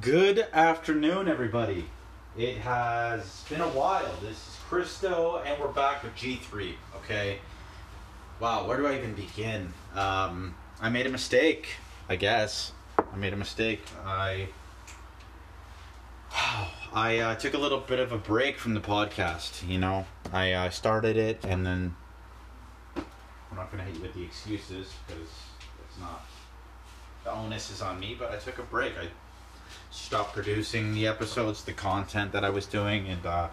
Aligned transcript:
Good 0.00 0.46
afternoon, 0.52 1.26
everybody. 1.26 1.86
It 2.36 2.58
has 2.58 3.44
been 3.48 3.62
a 3.62 3.68
while. 3.68 4.14
This 4.20 4.32
is 4.32 4.56
Christo, 4.68 5.40
and 5.46 5.58
we're 5.58 5.68
back 5.68 6.02
with 6.02 6.14
G3. 6.16 6.74
Okay. 6.96 7.38
Wow, 8.38 8.66
where 8.66 8.76
do 8.76 8.86
I 8.86 8.98
even 8.98 9.14
begin? 9.14 9.72
Um, 9.94 10.54
I 10.82 10.90
made 10.90 11.06
a 11.06 11.08
mistake. 11.08 11.76
I 12.10 12.16
guess 12.16 12.72
I 12.98 13.16
made 13.16 13.32
a 13.32 13.36
mistake. 13.36 13.80
I 14.04 14.48
I 16.92 17.18
uh, 17.18 17.34
took 17.36 17.54
a 17.54 17.58
little 17.58 17.80
bit 17.80 17.98
of 17.98 18.12
a 18.12 18.18
break 18.18 18.58
from 18.58 18.74
the 18.74 18.80
podcast. 18.80 19.66
You 19.66 19.78
know, 19.78 20.04
I 20.30 20.52
uh, 20.52 20.68
started 20.68 21.16
it, 21.16 21.42
and 21.42 21.64
then 21.64 21.96
I'm 22.96 23.56
not 23.56 23.72
going 23.72 23.82
to 23.82 23.90
hit 23.90 23.96
you 23.96 24.02
with 24.02 24.14
the 24.14 24.24
excuses 24.24 24.92
because 25.06 25.30
it's 25.88 25.98
not 25.98 26.26
the 27.24 27.32
onus 27.32 27.70
is 27.70 27.80
on 27.80 27.98
me. 27.98 28.14
But 28.18 28.32
I 28.32 28.36
took 28.36 28.58
a 28.58 28.62
break. 28.62 28.92
I 28.98 29.08
stopped 29.90 30.34
producing 30.34 30.94
the 30.94 31.06
episodes, 31.06 31.64
the 31.64 31.72
content 31.72 32.32
that 32.32 32.44
I 32.44 32.50
was 32.50 32.66
doing, 32.66 33.08
and 33.08 33.24
uh, 33.24 33.48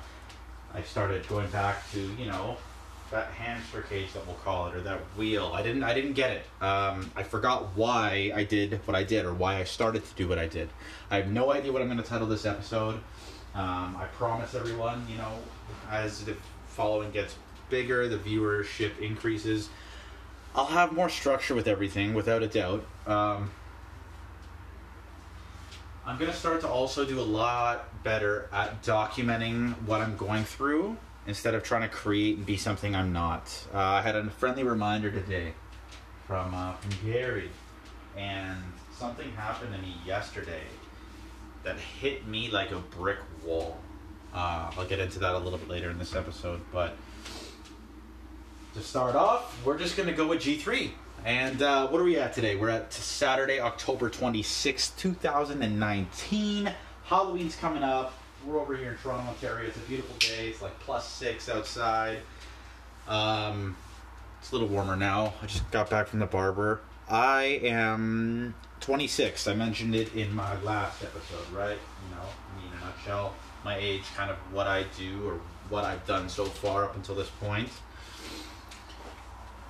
I 0.74 0.82
started 0.82 1.28
going 1.28 1.50
back 1.50 1.90
to 1.92 2.00
you 2.00 2.26
know 2.26 2.58
that 3.12 3.28
hamster 3.28 3.84
cage 3.84 4.12
that 4.14 4.26
we'll 4.26 4.36
call 4.38 4.68
it 4.68 4.76
or 4.76 4.82
that 4.82 5.00
wheel. 5.18 5.52
I 5.54 5.62
didn't 5.62 5.84
I 5.84 5.94
didn't 5.94 6.14
get 6.14 6.32
it. 6.32 6.64
Um, 6.64 7.12
I 7.16 7.24
forgot 7.24 7.76
why 7.76 8.32
I 8.34 8.44
did 8.44 8.80
what 8.86 8.96
I 8.96 9.04
did 9.04 9.26
or 9.26 9.34
why 9.34 9.58
I 9.58 9.64
started 9.64 10.04
to 10.06 10.14
do 10.16 10.28
what 10.28 10.40
I 10.40 10.48
did. 10.48 10.70
I 11.12 11.18
have 11.18 11.32
no 11.32 11.54
idea 11.54 11.72
what 11.72 11.82
I'm 11.82 11.88
going 11.88 12.02
to 12.02 12.08
title 12.08 12.28
this 12.28 12.46
episode. 12.46 12.96
Um, 13.56 13.96
I 13.98 14.08
promise 14.18 14.56
everyone, 14.56 15.06
you 15.08 15.18
know, 15.18 15.32
as 15.92 16.26
the 16.26 16.36
following 16.68 17.12
gets 17.12 17.36
bigger, 17.70 18.08
the 18.08 18.18
viewership 18.18 18.98
increases. 19.00 19.70
I'll 20.56 20.66
have 20.66 20.92
more 20.92 21.10
structure 21.10 21.56
with 21.56 21.68
everything, 21.68 22.14
without 22.14 22.44
a 22.44 22.48
doubt. 22.48 22.84
Um, 23.08 23.52
I'm 26.06 26.18
gonna 26.18 26.34
start 26.34 26.60
to 26.62 26.68
also 26.68 27.06
do 27.06 27.20
a 27.20 27.24
lot 27.24 28.04
better 28.04 28.50
at 28.52 28.84
documenting 28.84 29.74
what 29.86 30.02
I'm 30.02 30.18
going 30.18 30.44
through 30.44 30.98
instead 31.28 31.54
of 31.54 31.64
trying 31.64 31.84
to 31.84 31.88
create 31.88 32.36
and 32.36 32.46
be 32.46 32.58
something 32.58 32.94
I'm 32.94 33.14
not. 33.14 33.50
Uh, 33.74 33.78
I 33.78 34.02
had 34.02 34.18
a 34.18 34.30
friendly 34.30 34.64
reminder 34.64 35.10
today 35.10 35.54
from 36.28 36.54
uh, 36.54 36.74
from 36.74 36.92
Gary, 37.10 37.50
and 38.18 38.58
something 38.98 39.32
happened 39.32 39.74
to 39.74 39.82
me 39.82 39.96
yesterday 40.06 40.64
that 41.64 41.78
hit 41.78 42.28
me 42.28 42.52
like 42.52 42.72
a 42.72 42.80
brick 42.80 43.20
wall. 43.46 43.78
Uh, 44.34 44.72
I'll 44.78 44.88
get 44.88 45.00
into 45.00 45.20
that 45.20 45.36
a 45.36 45.40
little 45.40 45.60
bit 45.60 45.70
later 45.70 45.90
in 45.90 45.98
this 46.00 46.16
episode, 46.16 46.60
but 46.74 46.98
to 48.74 48.82
start 48.82 49.16
off, 49.16 49.66
we're 49.66 49.78
just 49.78 49.96
gonna 49.96 50.12
go 50.12 50.28
with 50.28 50.42
G3. 50.42 50.92
And 51.26 51.62
uh, 51.62 51.88
what 51.88 52.02
are 52.02 52.04
we 52.04 52.18
at 52.18 52.34
today? 52.34 52.58
We're 52.58 52.70
at 52.70 52.92
Saturday, 52.92 53.62
October 53.62 54.10
26th, 54.10 54.98
2019. 54.98 56.70
Halloween's 57.06 57.56
coming 57.56 57.82
up. 57.82 58.14
We're 58.46 58.60
over 58.60 58.76
here 58.76 58.92
in 58.92 58.98
Toronto, 58.98 59.30
Ontario. 59.30 59.70
It's 59.70 59.78
a 59.78 59.82
beautiful 59.82 60.18
day. 60.18 60.50
It's 60.50 60.62
like 60.62 60.78
plus 60.82 61.08
six 61.08 61.48
outside. 61.48 62.20
Um, 63.08 63.78
it's 64.42 64.52
a 64.52 64.56
little 64.56 64.68
warmer 64.68 64.98
now. 64.98 65.34
I 65.42 65.46
just 65.46 65.70
got 65.72 65.90
back 65.90 66.08
from 66.08 66.20
the 66.20 66.26
barber. 66.26 66.82
I 67.10 67.62
am 67.64 68.54
26. 68.82 69.48
I 69.48 69.54
mentioned 69.54 69.96
it 69.96 70.14
in 70.14 70.36
my 70.36 70.62
last 70.62 71.04
episode, 71.04 71.50
right? 71.54 71.78
You 71.78 72.16
know, 72.16 72.24
mean, 72.58 72.74
in 72.74 72.78
a 72.80 72.86
nutshell, 72.86 73.34
my 73.64 73.78
age, 73.78 74.04
kind 74.18 74.30
of 74.30 74.36
what 74.52 74.68
I 74.68 74.84
do 74.98 75.26
or 75.26 75.40
what 75.70 75.86
I've 75.86 76.06
done 76.06 76.28
so 76.28 76.44
far 76.44 76.84
up 76.84 76.98
until 76.98 77.16
this 77.16 77.30
point. 77.30 77.70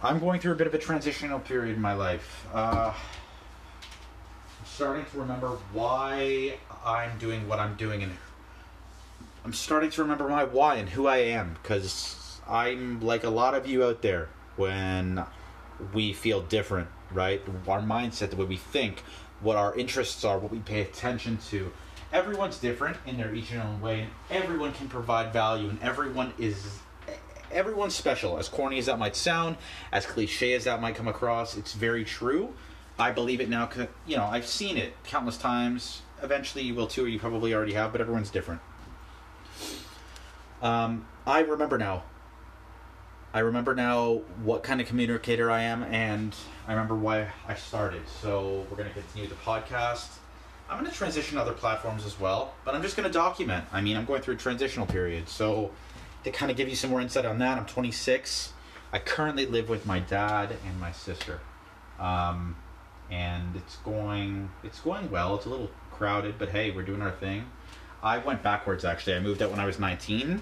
I'm 0.04 0.20
going 0.20 0.42
through 0.42 0.52
a 0.52 0.56
bit 0.56 0.68
of 0.68 0.74
a 0.74 0.78
transitional 0.78 1.40
period 1.40 1.78
in 1.78 1.82
my 1.82 1.94
life. 1.94 2.46
Uh, 2.54 2.94
I'm 2.94 4.66
starting 4.66 5.06
to 5.06 5.18
remember 5.18 5.48
why 5.72 6.58
I'm 6.86 7.18
doing 7.20 7.48
what 7.48 7.60
I'm 7.60 7.76
doing, 7.76 8.04
and 8.04 8.12
I'm 9.46 9.54
starting 9.54 9.90
to 9.92 10.02
remember 10.02 10.28
my 10.28 10.44
why 10.44 10.76
and 10.76 10.90
who 10.90 11.08
I 11.08 11.20
am. 11.20 11.56
Because 11.64 12.42
I'm 12.46 13.00
like 13.00 13.24
a 13.24 13.30
lot 13.30 13.56
of 13.56 13.66
you 13.66 13.86
out 13.86 14.02
there 14.02 14.28
when 14.58 15.24
we 15.94 16.12
feel 16.12 16.42
different, 16.42 16.90
right? 17.14 17.42
Our 17.66 17.80
mindset, 17.80 18.32
the 18.32 18.36
way 18.36 18.46
we 18.46 18.58
think, 18.58 19.04
what 19.40 19.56
our 19.56 19.74
interests 19.74 20.26
are, 20.26 20.38
what 20.38 20.52
we 20.52 20.60
pay 20.60 20.82
attention 20.82 21.38
to. 21.50 21.72
Everyone's 22.12 22.58
different 22.58 22.98
in 23.08 23.16
their 23.16 23.34
each 23.34 23.54
and 23.54 23.62
own 23.62 23.80
way, 23.80 24.02
and 24.02 24.10
everyone 24.30 24.74
can 24.74 24.90
provide 24.90 25.32
value, 25.32 25.70
and 25.70 25.82
everyone 25.82 26.34
is 26.38 26.80
everyone's 27.54 27.96
special. 27.96 28.38
As 28.38 28.50
corny 28.50 28.78
as 28.80 28.88
that 28.88 29.00
might 29.00 29.16
sound, 29.16 29.58
as 29.92 30.06
cliche 30.06 30.54
as 30.54 30.64
that 30.66 30.82
might 30.82 30.96
come 30.96 31.08
across, 31.08 31.56
it's 31.58 31.74
very 31.74 32.04
true. 32.04 32.54
I 33.00 33.12
believe 33.12 33.42
it 33.42 33.50
now. 33.50 33.70
You 34.06 34.18
know, 34.18 34.26
I've 34.26 34.46
seen 34.46 34.78
it 34.78 34.94
countless 35.04 35.38
times. 35.38 36.02
Eventually, 36.22 36.64
you 36.64 36.76
will 36.76 36.88
too, 36.88 37.06
or 37.06 37.08
you 37.08 37.20
probably 37.20 37.54
already 37.54 37.74
have. 37.74 37.92
But 37.92 38.02
everyone's 38.02 38.30
different. 38.30 38.62
Um, 40.62 41.08
I 41.26 41.40
remember 41.42 41.78
now. 41.78 42.04
I 43.34 43.40
remember 43.40 43.74
now 43.74 44.22
what 44.44 44.62
kind 44.62 44.80
of 44.80 44.88
communicator 44.88 45.50
I 45.50 45.64
am, 45.64 45.84
and 45.84 46.36
I 46.68 46.74
remember 46.74 46.94
why 46.94 47.30
I 47.48 47.56
started. 47.56 48.04
So 48.22 48.66
we're 48.70 48.78
going 48.78 48.90
to 48.90 48.94
continue 48.94 49.28
the 49.28 49.36
podcast. 49.36 50.08
I'm 50.70 50.80
going 50.80 50.90
to 50.90 50.96
transition 50.96 51.38
to 51.38 51.42
other 51.42 51.54
platforms 51.54 52.06
as 52.06 52.20
well, 52.20 52.54
but 52.64 52.76
I'm 52.76 52.84
just 52.84 52.96
going 52.96 53.08
to 53.08 53.14
document. 53.14 53.66
I 53.72 53.82
mean, 53.82 53.98
I'm 53.98 54.06
going 54.06 54.22
through 54.22 54.36
a 54.36 54.38
transitional 54.38 54.86
period, 54.86 55.28
so 55.28 55.72
to 56.24 56.32
kind 56.32 56.50
of 56.52 56.58
give 56.58 56.70
you 56.70 56.76
some 56.76 56.90
more 56.90 57.02
insight 57.02 57.26
on 57.26 57.40
that, 57.40 57.58
I'm 57.58 57.66
26. 57.66 58.54
I 58.92 59.00
currently 59.00 59.46
live 59.46 59.70
with 59.70 59.86
my 59.86 60.00
dad 60.00 60.56
and 60.66 60.80
my 60.80 60.92
sister, 60.92 61.40
um, 62.00 62.56
and 63.10 63.56
it's 63.56 63.78
going 63.78 64.52
it's 64.64 64.80
going 64.80 65.10
well. 65.10 65.36
It's 65.36 65.46
a 65.46 65.50
little 65.50 65.72
crowded, 65.92 66.36
but 66.38 66.50
hey, 66.50 66.72
we're 66.72 66.84
doing 66.84 67.02
our 67.02 67.12
thing. 67.12 67.46
I 68.04 68.18
went 68.18 68.44
backwards 68.44 68.86
actually. 68.86 69.16
I 69.16 69.20
moved 69.20 69.42
out 69.42 69.50
when 69.50 69.60
I 69.60 69.66
was 69.66 69.80
19, 69.80 70.42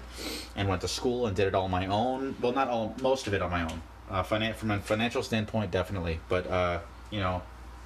and 0.56 0.68
went 0.68 0.82
to 0.82 0.88
school 0.88 1.26
and 1.26 1.34
did 1.34 1.46
it 1.46 1.54
all 1.54 1.64
on 1.64 1.70
my 1.70 1.86
own. 1.86 2.36
Well, 2.40 2.52
not 2.52 2.68
all, 2.68 2.94
most 3.00 3.26
of 3.26 3.34
it 3.34 3.40
on 3.40 3.50
my 3.50 3.62
own. 3.62 3.82
Uh, 4.10 4.22
finan- 4.22 4.54
from 4.54 4.70
a 4.70 4.78
financial 4.80 5.22
standpoint, 5.22 5.70
definitely, 5.70 6.20
but 6.28 6.46
uh, 6.48 6.80
you 7.10 7.20
know, 7.20 7.40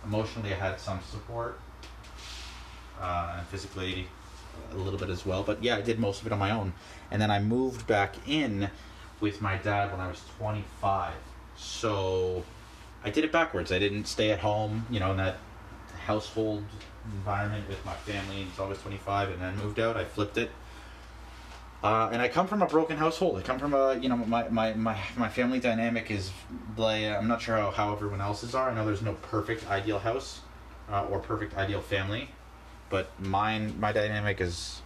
emotionally, 0.05 0.53
I 0.53 0.57
had 0.57 0.81
some 0.81 0.99
support, 1.11 1.61
uh, 3.01 3.37
and 3.39 3.47
physically, 3.47 4.09
a 4.73 4.77
little 4.77 4.99
bit 4.99 5.11
as 5.11 5.25
well. 5.25 5.43
But 5.43 5.63
yeah, 5.63 5.77
I 5.77 5.81
did 5.81 5.99
most 5.99 6.21
of 6.21 6.27
it 6.27 6.33
on 6.33 6.39
my 6.39 6.51
own. 6.51 6.73
And 7.11 7.21
then 7.21 7.31
I 7.31 7.41
moved 7.41 7.87
back 7.87 8.17
in 8.27 8.71
with 9.21 9.41
my 9.41 9.57
dad 9.57 9.91
when 9.91 10.01
I 10.01 10.09
was 10.09 10.23
25. 10.39 11.15
So 11.57 12.45
I 13.05 13.11
did 13.11 13.25
it 13.25 13.33
backwards. 13.33 13.73
I 13.73 13.79
didn't 13.79 14.07
stay 14.07 14.31
at 14.31 14.41
home, 14.41 14.87
you 14.91 15.01
know, 15.01 15.11
in 15.13 15.17
that 15.17 15.39
household 16.07 16.65
environment 17.05 17.69
with 17.69 17.85
my 17.85 17.95
family 17.95 18.43
until 18.43 18.67
I 18.67 18.69
was 18.69 18.79
25 18.83 19.31
and 19.31 19.41
then 19.41 19.57
moved 19.57 19.81
out. 19.81 19.97
I 19.97 20.05
flipped 20.05 20.39
it. 20.39 20.51
Uh, 21.83 22.09
and 22.11 22.21
I 22.21 22.29
come 22.29 22.47
from 22.47 22.63
a 22.63 22.67
broken 22.67 22.97
household. 22.97 23.39
I 23.39 23.43
come 23.43 23.59
from 23.59 23.75
a, 23.75 23.95
you 23.95 24.09
know, 24.09 24.17
my, 24.17 24.49
my, 24.49 24.75
my, 24.75 24.99
my 25.17 25.29
family 25.29 25.61
dynamic 25.61 26.11
is, 26.11 26.33
like, 26.77 27.05
I'm 27.05 27.29
not 27.29 27.41
sure 27.41 27.57
how, 27.57 27.71
how 27.71 27.93
everyone 27.93 28.21
else's 28.21 28.55
are. 28.55 28.71
I 28.71 28.75
know 28.75 28.85
there's 28.85 29.03
no 29.03 29.13
perfect 29.15 29.69
ideal 29.69 29.99
house 29.99 30.41
uh, 30.91 31.05
or 31.05 31.21
perfect 31.21 31.57
ideal 31.57 31.81
family 31.81 32.31
but 32.91 33.09
mine 33.21 33.79
my 33.81 33.93
dynamic 33.93 34.41
is 34.41 34.81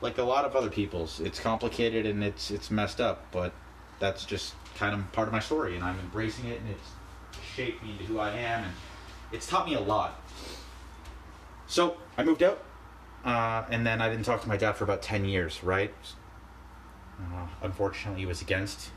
like 0.00 0.18
a 0.18 0.22
lot 0.22 0.44
of 0.44 0.56
other 0.56 0.70
people's 0.70 1.20
it's 1.20 1.38
complicated 1.38 2.06
and 2.06 2.22
it's 2.22 2.50
it's 2.50 2.70
messed 2.70 3.00
up 3.00 3.24
but 3.30 3.52
that's 4.00 4.24
just 4.24 4.54
kind 4.76 4.94
of 4.94 5.12
part 5.12 5.28
of 5.28 5.32
my 5.32 5.40
story 5.40 5.76
and 5.76 5.84
i'm 5.84 5.98
embracing 6.00 6.46
it 6.46 6.60
and 6.60 6.70
it's 6.70 7.40
shaped 7.54 7.82
me 7.82 7.92
into 7.92 8.04
who 8.04 8.18
i 8.18 8.30
am 8.30 8.64
and 8.64 8.72
it's 9.32 9.46
taught 9.46 9.66
me 9.66 9.74
a 9.74 9.80
lot. 9.80 10.20
So 11.66 11.96
i 12.18 12.24
moved 12.24 12.42
out 12.42 12.62
uh, 13.24 13.64
and 13.70 13.86
then 13.86 14.02
i 14.02 14.08
didn't 14.08 14.24
talk 14.24 14.42
to 14.42 14.48
my 14.48 14.56
dad 14.56 14.72
for 14.72 14.84
about 14.84 15.02
10 15.02 15.24
years 15.24 15.62
right? 15.62 15.94
Uh, 17.20 17.46
unfortunately 17.62 18.20
he 18.20 18.26
was 18.26 18.42
against 18.42 18.90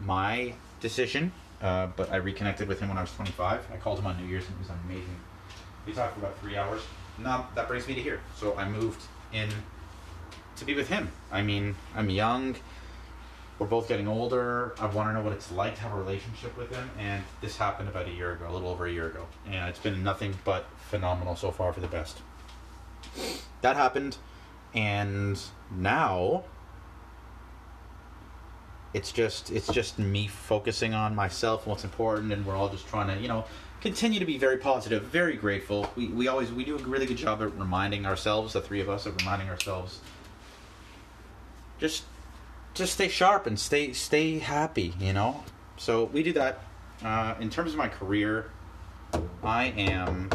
my 0.00 0.54
decision 0.80 1.32
uh, 1.60 1.88
but 1.96 2.10
i 2.12 2.16
reconnected 2.16 2.68
with 2.68 2.78
him 2.80 2.88
when 2.88 2.98
i 2.98 3.00
was 3.00 3.12
25 3.14 3.66
i 3.72 3.76
called 3.76 3.98
him 3.98 4.06
on 4.06 4.16
new 4.16 4.26
year's 4.26 4.46
and 4.46 4.54
it 4.54 4.58
was 4.60 4.70
amazing 4.86 5.18
we 5.86 5.92
talked 5.92 6.14
for 6.14 6.20
about 6.20 6.38
three 6.40 6.56
hours. 6.56 6.82
Now 7.18 7.48
that 7.54 7.68
brings 7.68 7.86
me 7.86 7.94
to 7.94 8.00
here. 8.00 8.20
So 8.36 8.56
I 8.56 8.68
moved 8.68 9.02
in 9.32 9.48
to 10.56 10.64
be 10.64 10.74
with 10.74 10.88
him. 10.88 11.10
I 11.30 11.42
mean, 11.42 11.74
I'm 11.94 12.10
young. 12.10 12.56
We're 13.58 13.66
both 13.66 13.88
getting 13.88 14.08
older. 14.08 14.74
I 14.80 14.86
want 14.86 15.08
to 15.08 15.12
know 15.12 15.20
what 15.20 15.32
it's 15.32 15.52
like 15.52 15.76
to 15.76 15.82
have 15.82 15.92
a 15.92 15.96
relationship 15.96 16.56
with 16.56 16.74
him. 16.74 16.90
And 16.98 17.22
this 17.40 17.56
happened 17.56 17.88
about 17.88 18.08
a 18.08 18.10
year 18.10 18.32
ago, 18.32 18.46
a 18.48 18.52
little 18.52 18.68
over 18.68 18.86
a 18.86 18.92
year 18.92 19.06
ago. 19.06 19.26
And 19.46 19.68
it's 19.68 19.78
been 19.78 20.02
nothing 20.02 20.34
but 20.44 20.66
phenomenal 20.90 21.36
so 21.36 21.52
far 21.52 21.72
for 21.72 21.80
the 21.80 21.86
best. 21.86 22.18
That 23.60 23.76
happened. 23.76 24.16
And 24.74 25.40
now 25.70 26.44
it's 28.92 29.10
just 29.10 29.50
it's 29.50 29.66
just 29.72 29.98
me 29.98 30.28
focusing 30.28 30.94
on 30.94 31.14
myself 31.14 31.62
and 31.62 31.70
what's 31.70 31.84
important 31.84 32.32
and 32.32 32.46
we're 32.46 32.54
all 32.54 32.68
just 32.68 32.86
trying 32.86 33.08
to 33.08 33.20
you 33.20 33.26
know 33.26 33.44
continue 33.84 34.18
to 34.18 34.24
be 34.24 34.38
very 34.38 34.56
positive, 34.56 35.02
very 35.02 35.36
grateful. 35.36 35.86
We, 35.94 36.08
we 36.08 36.26
always 36.26 36.50
we 36.50 36.64
do 36.64 36.74
a 36.74 36.78
really 36.78 37.04
good 37.04 37.18
job 37.18 37.42
at 37.42 37.54
reminding 37.58 38.06
ourselves, 38.06 38.54
the 38.54 38.62
three 38.62 38.80
of 38.80 38.88
us, 38.88 39.04
of 39.04 39.14
reminding 39.18 39.50
ourselves. 39.50 40.00
Just 41.78 42.04
just 42.72 42.94
stay 42.94 43.08
sharp 43.08 43.46
and 43.46 43.60
stay 43.60 43.92
stay 43.92 44.38
happy, 44.38 44.94
you 44.98 45.12
know. 45.12 45.44
So 45.76 46.04
we 46.04 46.22
do 46.22 46.32
that. 46.32 46.60
Uh, 47.04 47.34
in 47.40 47.50
terms 47.50 47.72
of 47.72 47.76
my 47.76 47.88
career, 47.88 48.50
I 49.42 49.66
am. 49.76 50.30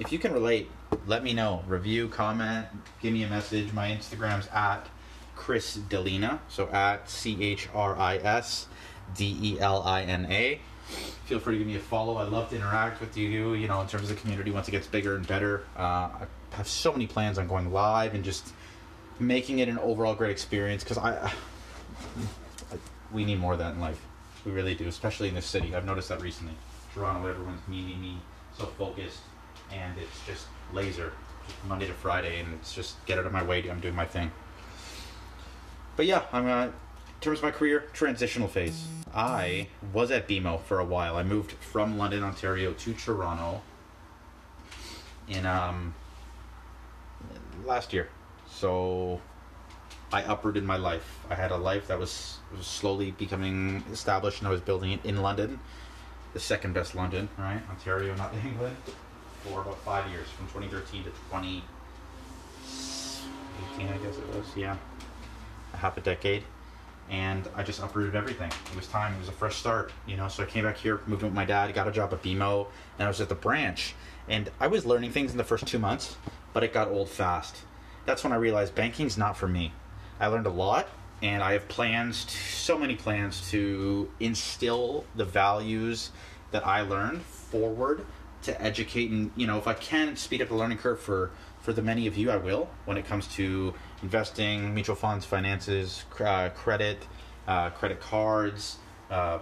if 0.00 0.10
you 0.10 0.18
can 0.18 0.32
relate, 0.32 0.68
let 1.06 1.22
me 1.22 1.34
know. 1.34 1.62
Review, 1.68 2.08
comment, 2.08 2.66
give 3.00 3.12
me 3.12 3.22
a 3.22 3.28
message. 3.28 3.72
My 3.72 3.90
Instagram's 3.90 4.48
at 4.48 4.88
Chris 5.36 5.76
Delina, 5.76 6.40
so 6.48 6.68
at 6.70 7.08
C 7.08 7.40
H 7.40 7.68
R 7.72 7.96
I 7.96 8.16
S 8.16 8.66
D 9.14 9.38
E 9.40 9.60
L 9.60 9.84
I 9.84 10.02
N 10.02 10.26
A. 10.28 10.58
Feel 11.26 11.38
free 11.38 11.54
to 11.54 11.58
give 11.58 11.66
me 11.66 11.76
a 11.76 11.80
follow. 11.80 12.16
I 12.16 12.24
love 12.24 12.50
to 12.50 12.56
interact 12.56 13.00
with 13.00 13.16
you. 13.16 13.54
You 13.54 13.66
know, 13.66 13.80
in 13.80 13.88
terms 13.88 14.10
of 14.10 14.10
the 14.10 14.20
community, 14.20 14.50
once 14.50 14.68
it 14.68 14.72
gets 14.72 14.86
bigger 14.86 15.16
and 15.16 15.26
better, 15.26 15.64
uh, 15.76 15.80
I 15.82 16.26
have 16.52 16.68
so 16.68 16.92
many 16.92 17.06
plans 17.06 17.38
on 17.38 17.48
going 17.48 17.72
live 17.72 18.14
and 18.14 18.22
just 18.22 18.52
making 19.18 19.60
it 19.60 19.68
an 19.68 19.78
overall 19.78 20.14
great 20.14 20.30
experience. 20.30 20.84
Because 20.84 20.98
I, 20.98 21.16
I, 21.16 21.32
we 23.10 23.24
need 23.24 23.38
more 23.38 23.54
of 23.54 23.58
that 23.60 23.74
in 23.74 23.80
life. 23.80 24.00
We 24.44 24.52
really 24.52 24.74
do, 24.74 24.86
especially 24.86 25.28
in 25.28 25.34
this 25.34 25.46
city. 25.46 25.74
I've 25.74 25.86
noticed 25.86 26.10
that 26.10 26.20
recently. 26.20 26.54
Toronto, 26.94 27.26
everyone's 27.28 27.66
meeting 27.66 28.00
me, 28.00 28.18
so 28.56 28.66
focused, 28.66 29.20
and 29.72 29.98
it's 29.98 30.26
just 30.26 30.46
laser, 30.72 31.12
just 31.46 31.64
Monday 31.64 31.86
to 31.86 31.94
Friday, 31.94 32.40
and 32.40 32.52
it's 32.54 32.74
just 32.74 33.04
get 33.06 33.18
out 33.18 33.26
of 33.26 33.32
my 33.32 33.42
way. 33.42 33.68
I'm 33.68 33.80
doing 33.80 33.96
my 33.96 34.04
thing. 34.04 34.30
But 35.96 36.06
yeah, 36.06 36.22
I'm 36.32 36.46
in 36.46 36.72
terms 37.24 37.38
of 37.38 37.44
my 37.44 37.50
career 37.50 37.84
transitional 37.92 38.48
phase. 38.48 38.86
I 39.14 39.68
was 39.92 40.10
at 40.10 40.28
BMO 40.28 40.60
for 40.60 40.78
a 40.78 40.84
while. 40.84 41.16
I 41.16 41.22
moved 41.22 41.52
from 41.52 41.96
London, 41.96 42.22
Ontario 42.22 42.74
to 42.74 42.92
Toronto 42.92 43.62
in 45.28 45.46
um 45.46 45.94
last 47.64 47.94
year. 47.94 48.10
So 48.48 49.20
I 50.12 50.20
uprooted 50.22 50.64
my 50.64 50.76
life. 50.76 51.18
I 51.30 51.34
had 51.34 51.50
a 51.50 51.56
life 51.56 51.86
that 51.88 51.98
was, 51.98 52.38
was 52.56 52.66
slowly 52.66 53.10
becoming 53.12 53.82
established, 53.90 54.40
and 54.40 54.46
I 54.46 54.50
was 54.50 54.60
building 54.60 54.92
it 54.92 55.04
in 55.04 55.22
London, 55.22 55.58
the 56.34 56.40
second 56.40 56.74
best 56.74 56.94
London, 56.94 57.28
right? 57.38 57.62
Ontario, 57.70 58.14
not 58.14 58.34
England, 58.44 58.76
for 59.42 59.62
about 59.62 59.78
five 59.78 60.08
years, 60.10 60.28
from 60.28 60.46
2013 60.46 61.04
to 61.04 61.10
2018, 61.10 63.88
I 63.88 63.96
guess 63.96 64.18
it 64.18 64.28
was. 64.28 64.44
Yeah, 64.54 64.76
half 65.72 65.96
a 65.96 66.00
decade. 66.00 66.44
And 67.10 67.46
I 67.54 67.62
just 67.62 67.82
uprooted 67.82 68.14
everything. 68.14 68.50
It 68.50 68.76
was 68.76 68.86
time. 68.86 69.14
It 69.14 69.18
was 69.18 69.28
a 69.28 69.32
fresh 69.32 69.56
start, 69.56 69.92
you 70.06 70.16
know. 70.16 70.28
So 70.28 70.42
I 70.42 70.46
came 70.46 70.64
back 70.64 70.76
here, 70.76 71.00
moved 71.06 71.22
in 71.22 71.28
with 71.28 71.34
my 71.34 71.44
dad, 71.44 71.72
got 71.74 71.86
a 71.86 71.92
job 71.92 72.12
at 72.12 72.22
BMO, 72.22 72.66
and 72.98 73.06
I 73.06 73.08
was 73.08 73.20
at 73.20 73.28
the 73.28 73.34
branch. 73.34 73.94
And 74.28 74.50
I 74.58 74.68
was 74.68 74.86
learning 74.86 75.12
things 75.12 75.32
in 75.32 75.36
the 75.36 75.44
first 75.44 75.66
two 75.66 75.78
months, 75.78 76.16
but 76.52 76.62
it 76.64 76.72
got 76.72 76.88
old 76.88 77.10
fast. 77.10 77.56
That's 78.06 78.24
when 78.24 78.32
I 78.32 78.36
realized 78.36 78.74
banking's 78.74 79.18
not 79.18 79.36
for 79.36 79.48
me. 79.48 79.72
I 80.18 80.28
learned 80.28 80.46
a 80.46 80.50
lot, 80.50 80.88
and 81.22 81.42
I 81.42 81.52
have 81.52 81.68
plans, 81.68 82.24
to, 82.24 82.36
so 82.36 82.78
many 82.78 82.94
plans 82.94 83.50
to 83.50 84.10
instill 84.20 85.04
the 85.14 85.24
values 85.24 86.10
that 86.52 86.66
I 86.66 86.80
learned 86.82 87.22
forward 87.22 88.06
to 88.42 88.62
educate 88.62 89.10
and 89.10 89.30
you 89.36 89.46
know 89.46 89.56
if 89.56 89.66
I 89.66 89.72
can 89.72 90.16
speed 90.16 90.42
up 90.42 90.48
the 90.48 90.54
learning 90.54 90.76
curve 90.76 91.00
for 91.00 91.30
for 91.64 91.72
the 91.72 91.80
many 91.80 92.06
of 92.06 92.18
you, 92.18 92.30
I 92.30 92.36
will 92.36 92.68
when 92.84 92.98
it 92.98 93.06
comes 93.06 93.26
to 93.36 93.72
investing, 94.04 94.74
mutual 94.74 94.94
funds, 94.94 95.24
finances, 95.24 96.04
uh, 96.20 96.50
credit, 96.50 96.98
uh, 97.48 97.70
credit 97.70 98.00
cards, 98.00 98.76
uh, 99.10 99.38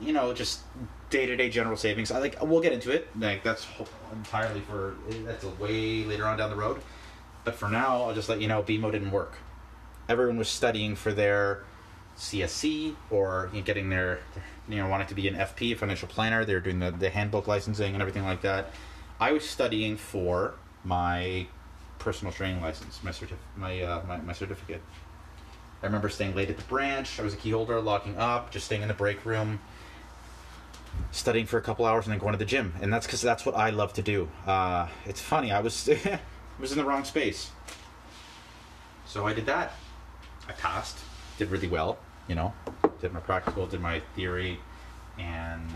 you 0.00 0.12
know, 0.12 0.34
just 0.34 0.60
day 1.08 1.24
to 1.24 1.34
day 1.34 1.48
general 1.48 1.76
savings. 1.76 2.10
I 2.10 2.18
like 2.18 2.36
we'll 2.42 2.60
get 2.60 2.72
into 2.72 2.90
it. 2.90 3.08
Like 3.18 3.42
that's 3.42 3.66
entirely 4.12 4.60
for 4.60 4.94
that's 5.24 5.44
a 5.44 5.48
way 5.50 6.04
later 6.04 6.26
on 6.26 6.36
down 6.36 6.50
the 6.50 6.56
road. 6.56 6.80
But 7.44 7.54
for 7.54 7.68
now, 7.68 8.02
I'll 8.02 8.14
just 8.14 8.28
let 8.28 8.40
you 8.40 8.48
know 8.48 8.62
BMO 8.62 8.92
didn't 8.92 9.12
work. 9.12 9.38
Everyone 10.08 10.36
was 10.36 10.48
studying 10.48 10.94
for 10.94 11.12
their 11.12 11.64
CSC 12.18 12.94
or 13.10 13.50
getting 13.64 13.88
their, 13.88 14.20
you 14.68 14.76
know, 14.76 14.88
wanting 14.88 15.06
to 15.08 15.14
be 15.14 15.26
an 15.28 15.34
FP, 15.34 15.72
a 15.72 15.76
financial 15.76 16.08
planner. 16.08 16.44
They 16.44 16.54
were 16.54 16.60
doing 16.60 16.80
the, 16.80 16.90
the 16.90 17.10
handbook 17.10 17.46
licensing 17.46 17.92
and 17.94 18.02
everything 18.02 18.24
like 18.24 18.42
that. 18.42 18.72
I 19.18 19.32
was 19.32 19.48
studying 19.48 19.96
for 19.96 20.54
my 20.84 21.46
personal 21.98 22.32
training 22.32 22.60
license, 22.62 23.00
my 23.02 23.10
certif- 23.10 23.36
my, 23.56 23.80
uh, 23.82 24.02
my 24.06 24.18
my 24.18 24.32
certificate. 24.32 24.82
I 25.82 25.86
remember 25.86 26.08
staying 26.08 26.34
late 26.34 26.50
at 26.50 26.56
the 26.56 26.64
branch. 26.64 27.20
I 27.20 27.22
was 27.22 27.34
a 27.34 27.36
key 27.36 27.50
holder, 27.50 27.80
locking 27.80 28.16
up, 28.16 28.50
just 28.50 28.66
staying 28.66 28.82
in 28.82 28.88
the 28.88 28.94
break 28.94 29.24
room, 29.26 29.60
studying 31.10 31.46
for 31.46 31.58
a 31.58 31.62
couple 31.62 31.84
hours, 31.84 32.06
and 32.06 32.12
then 32.12 32.18
going 32.18 32.32
to 32.32 32.38
the 32.38 32.44
gym. 32.46 32.74
And 32.80 32.92
that's 32.92 33.06
because 33.06 33.20
that's 33.20 33.44
what 33.44 33.54
I 33.54 33.70
love 33.70 33.92
to 33.94 34.02
do. 34.02 34.28
Uh, 34.46 34.88
it's 35.04 35.20
funny. 35.20 35.52
I 35.52 35.60
was 35.60 35.88
I 36.04 36.18
was 36.58 36.72
in 36.72 36.78
the 36.78 36.84
wrong 36.84 37.04
space, 37.04 37.50
so 39.04 39.26
I 39.26 39.32
did 39.34 39.46
that. 39.46 39.74
I 40.48 40.52
passed, 40.52 40.98
did 41.38 41.50
really 41.50 41.68
well. 41.68 41.98
You 42.28 42.34
know, 42.34 42.52
did 43.00 43.12
my 43.12 43.20
practical, 43.20 43.66
did 43.66 43.80
my 43.80 44.00
theory, 44.16 44.58
and 45.18 45.68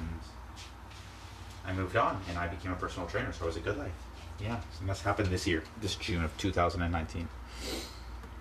I 1.65 1.73
moved 1.73 1.97
on, 1.97 2.21
and 2.29 2.39
I 2.39 2.49
became 2.49 2.73
a 2.73 2.77
personal 2.77 3.09
trainer. 3.09 3.33
So 3.33 3.45
it 3.45 3.49
was 3.49 3.57
a 3.57 3.61
good 3.61 3.79
life. 3.79 3.93
Yeah, 4.43 4.61
and 4.81 4.89
that's 4.89 5.03
happened 5.03 5.29
this 5.29 5.47
year, 5.47 5.63
this 5.81 5.95
June 5.97 6.25
of 6.25 6.37
2019. 6.39 7.29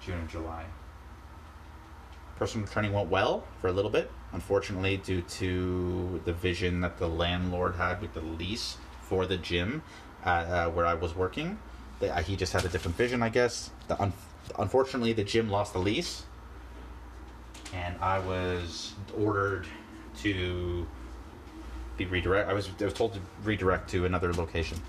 June 0.02 0.20
and 0.20 0.30
July. 0.30 0.66
Personal 2.38 2.68
training 2.68 2.94
went 2.94 3.10
well 3.10 3.44
for 3.60 3.68
a 3.68 3.72
little 3.74 3.92
bit. 3.92 4.10
Unfortunately, 4.32 4.98
due 4.98 5.22
to 5.22 6.22
the 6.24 6.32
vision 6.32 6.82
that 6.82 6.98
the 6.98 7.08
landlord 7.08 7.76
had 7.76 8.02
with 8.02 8.14
the 8.14 8.22
lease 8.22 8.78
for 9.02 9.26
the 9.26 9.36
gym 9.38 9.82
uh, 10.26 10.30
uh, 10.30 10.70
where 10.70 10.86
I 10.86 10.94
was 10.94 11.16
working, 11.16 11.60
they, 12.00 12.10
uh, 12.10 12.22
he 12.22 12.38
just 12.38 12.54
had 12.54 12.64
a 12.64 12.70
different 12.70 12.96
vision, 12.96 13.22
I 13.22 13.30
guess. 13.30 13.72
The 13.90 14.02
un- 14.02 14.14
unfortunately, 14.58 15.12
the 15.12 15.24
gym 15.26 15.50
lost 15.50 15.74
the 15.74 15.80
lease, 15.80 16.24
and 17.74 17.96
I 18.00 18.20
was 18.20 18.94
ordered 19.18 19.68
to 20.22 20.88
be 21.98 22.06
redirect. 22.06 22.50
I 22.50 22.54
was 22.54 22.70
I 22.80 22.86
was 22.86 22.94
told 22.94 23.14
to 23.16 23.20
redirect 23.44 23.90
to 23.90 24.06
another 24.06 24.32
location, 24.34 24.80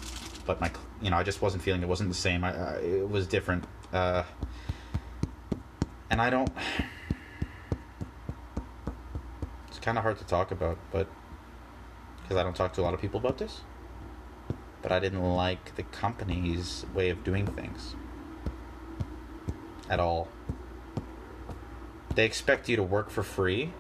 but 0.50 0.60
my 0.60 0.70
you 1.00 1.10
know 1.10 1.16
I 1.16 1.22
just 1.22 1.40
wasn't 1.40 1.62
feeling 1.62 1.80
it 1.80 1.88
wasn't 1.88 2.08
the 2.08 2.16
same. 2.16 2.42
I, 2.42 2.50
I 2.50 2.72
it 2.80 3.08
was 3.08 3.28
different, 3.28 3.64
uh, 3.92 4.24
and 6.10 6.20
I 6.20 6.28
don't. 6.28 6.50
It's 9.68 9.78
kind 9.78 9.96
of 9.96 10.02
hard 10.02 10.18
to 10.18 10.24
talk 10.24 10.50
about, 10.50 10.76
but 10.90 11.06
because 12.20 12.36
I 12.36 12.42
don't 12.42 12.56
talk 12.56 12.72
to 12.72 12.80
a 12.80 12.82
lot 12.82 12.94
of 12.94 13.00
people 13.00 13.20
about 13.20 13.38
this. 13.38 13.60
But 14.82 14.90
I 14.90 14.98
didn't 14.98 15.22
like 15.22 15.76
the 15.76 15.84
company's 15.84 16.84
way 16.92 17.10
of 17.10 17.22
doing 17.22 17.46
things 17.46 17.94
at 19.88 20.00
all. 20.00 20.26
They 22.16 22.24
expect 22.24 22.68
you 22.68 22.74
to 22.74 22.82
work 22.82 23.08
for 23.08 23.22
free. 23.22 23.72